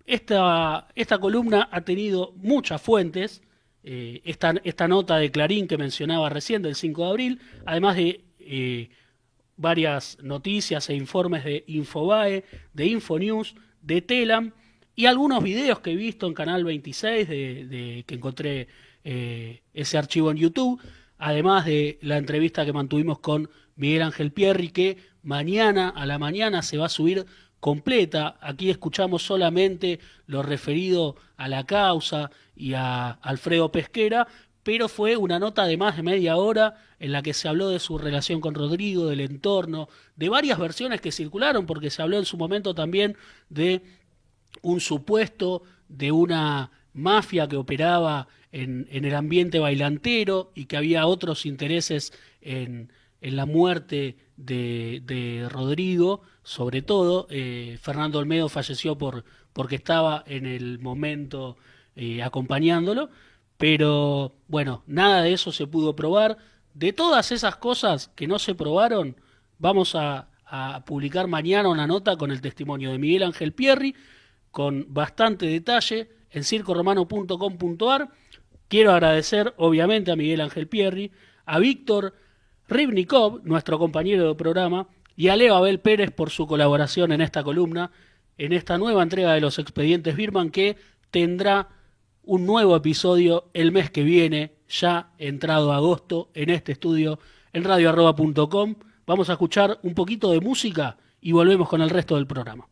esta, 0.05 0.89
esta, 0.95 1.19
columna 1.19 1.71
ha 1.73 1.81
tenido 1.81 2.35
muchas 2.37 2.83
fuentes. 2.83 3.43
Eh, 3.83 4.21
esta, 4.27 4.53
esta, 4.63 4.87
nota 4.87 5.17
de 5.17 5.31
Clarín 5.31 5.67
que 5.67 5.79
mencionaba 5.79 6.29
recién 6.29 6.61
del 6.61 6.75
5 6.75 7.03
de 7.03 7.09
abril, 7.09 7.41
además 7.65 7.97
de 7.97 8.91
varias 9.57 10.19
noticias 10.23 10.91
e 10.91 10.95
informes 10.95 11.45
de 11.45 11.65
Infobae, 11.67 12.45
de 12.75 12.87
Infonews, 12.89 13.55
de 13.81 14.03
Telam 14.03 14.53
y 14.95 15.07
algunos 15.07 15.43
videos 15.43 15.81
que 15.81 15.93
he 15.93 15.97
visto 15.97 16.27
en 16.27 16.35
Canal 16.35 16.63
26 16.63 17.27
de, 17.27 18.05
que 18.07 18.15
encontré 18.17 18.69
ese 19.03 19.97
archivo 19.97 20.31
en 20.31 20.37
YouTube, 20.37 20.81
además 21.19 21.65
de 21.65 21.99
la 22.03 22.17
entrevista 22.17 22.65
que 22.65 22.73
mantuvimos 22.73 23.19
con 23.19 23.51
Miguel 23.77 24.03
Ángel 24.03 24.33
Pierri, 24.33 24.71
que 24.71 24.99
mañana 25.23 25.89
a 25.91 26.07
la 26.07 26.19
mañana 26.19 26.63
se 26.63 26.79
va 26.79 26.87
a 26.87 26.91
subir 26.91 27.27
completa. 27.61 28.37
Aquí 28.41 28.71
escuchamos 28.71 29.23
solamente 29.23 29.99
lo 30.27 30.43
referido 30.43 31.17
a 31.37 31.49
la 31.49 31.65
causa 31.65 32.31
y 32.55 32.75
a 32.75 33.11
Alfredo 33.11 33.73
Pesquera, 33.73 34.27
pero 34.63 34.89
fue 34.89 35.17
una 35.17 35.39
nota 35.39 35.65
de 35.65 35.77
más 35.77 35.97
de 35.97 36.03
media 36.03 36.37
hora 36.37 36.75
en 36.99 37.13
la 37.13 37.23
que 37.23 37.35
se 37.35 37.49
habló 37.49 37.69
de 37.69 37.79
su 37.79 37.99
relación 37.99 38.41
con 38.41 38.55
Rodrigo, 38.55 39.07
del 39.07 39.21
entorno, 39.21 39.89
de 40.17 40.29
varias 40.29 40.59
versiones 40.59 41.01
que 41.01 41.13
circularon, 41.13 41.67
porque 41.67 41.91
se 41.91 42.03
habló 42.03 42.19
en 42.19 42.25
su 42.25 42.37
momento 42.37 42.75
también 42.75 43.17
de 43.49 43.83
un 44.63 44.81
supuesto 44.81 45.63
de 45.89 46.11
una 46.13 46.71
mafia 46.93 47.47
que 47.47 47.57
operaba 47.57 48.27
en, 48.53 48.87
el 48.91 49.15
ambiente 49.15 49.59
bailantero 49.59 50.53
y 50.55 50.67
que 50.67 50.77
había 50.77 51.07
otros 51.07 51.47
intereses 51.47 52.13
en, 52.41 52.93
la 53.21 53.47
muerte 53.47 54.17
de, 54.37 55.49
Rodrigo, 55.51 56.23
sobre 56.43 56.83
todo. 56.83 57.27
Eh, 57.31 57.79
Fernando 57.81 58.19
Olmedo 58.19 58.49
falleció 58.49 58.97
por, 58.97 59.25
porque 59.53 59.77
estaba 59.77 60.23
en 60.27 60.47
el 60.47 60.79
momento 60.79 61.57
eh, 61.97 62.23
acompañándolo 62.23 63.11
pero 63.57 64.35
bueno, 64.49 64.83
nada 64.87 65.23
de 65.23 65.33
eso 65.33 65.53
se 65.53 65.67
pudo 65.67 65.97
probar. 65.97 66.37
De 66.75 66.93
todas 66.93 67.33
esas 67.33 67.57
cosas 67.57 68.09
que 68.15 68.27
no 68.27 68.39
se 68.39 68.55
probaron, 68.55 69.17
vamos 69.59 69.95
a, 69.95 70.29
publicar 70.87 71.27
mañana 71.27 71.69
una 71.69 71.89
nota 71.89 72.17
con 72.17 72.31
el 72.31 72.41
testimonio 72.41 72.93
de 72.93 72.99
Miguel 72.99 73.25
Ángel 73.25 73.53
Pierri, 73.53 73.97
con 74.53 74.87
bastante 74.91 75.47
detalle 75.47 76.09
en 76.31 76.45
circoromano.com.ar. 76.45 78.09
Quiero 78.69 78.93
agradecer, 78.93 79.55
obviamente, 79.57 80.11
a 80.11 80.17
Miguel 80.17 80.41
Ángel 80.41 80.67
Pierri, 80.67 81.13
a 81.45 81.59
Víctor 81.59 82.15
Ribnikov, 82.69 83.43
nuestro 83.45 83.79
compañero 83.79 84.29
de 84.29 84.35
programa, 84.35 84.89
y 85.17 85.29
a 85.29 85.37
Leo 85.37 85.55
Abel 85.55 85.81
Pérez 85.81 86.11
por 86.11 86.31
su 86.31 86.47
colaboración 86.47 87.13
en 87.13 87.21
esta 87.21 87.43
columna, 87.43 87.91
en 88.39 88.53
esta 88.53 88.77
nueva 88.77 89.03
entrega 89.03 89.33
de 89.33 89.41
los 89.41 89.59
expedientes 89.59 90.17
Birman 90.17 90.51
que 90.51 90.77
tendrá 91.11 91.69
un 92.23 92.45
nuevo 92.45 92.77
episodio 92.77 93.49
el 93.55 93.73
mes 93.73 93.91
que 93.91 94.03
viene, 94.03 94.57
ya 94.69 95.13
entrado 95.17 95.73
agosto, 95.73 96.31
en 96.35 96.51
este 96.51 96.73
estudio 96.73 97.19
en 97.53 97.65
radioarroba.com. 97.65 98.75
Vamos 99.07 99.31
a 99.31 99.35
escuchar 99.35 99.79
un 99.83 99.95
poquito 99.95 100.31
de 100.33 100.41
música 100.41 100.99
y 101.21 101.33
volvemos 101.33 101.69
con 101.69 101.81
el 101.81 101.89
resto 101.89 102.17
del 102.17 102.27
programa. 102.27 102.69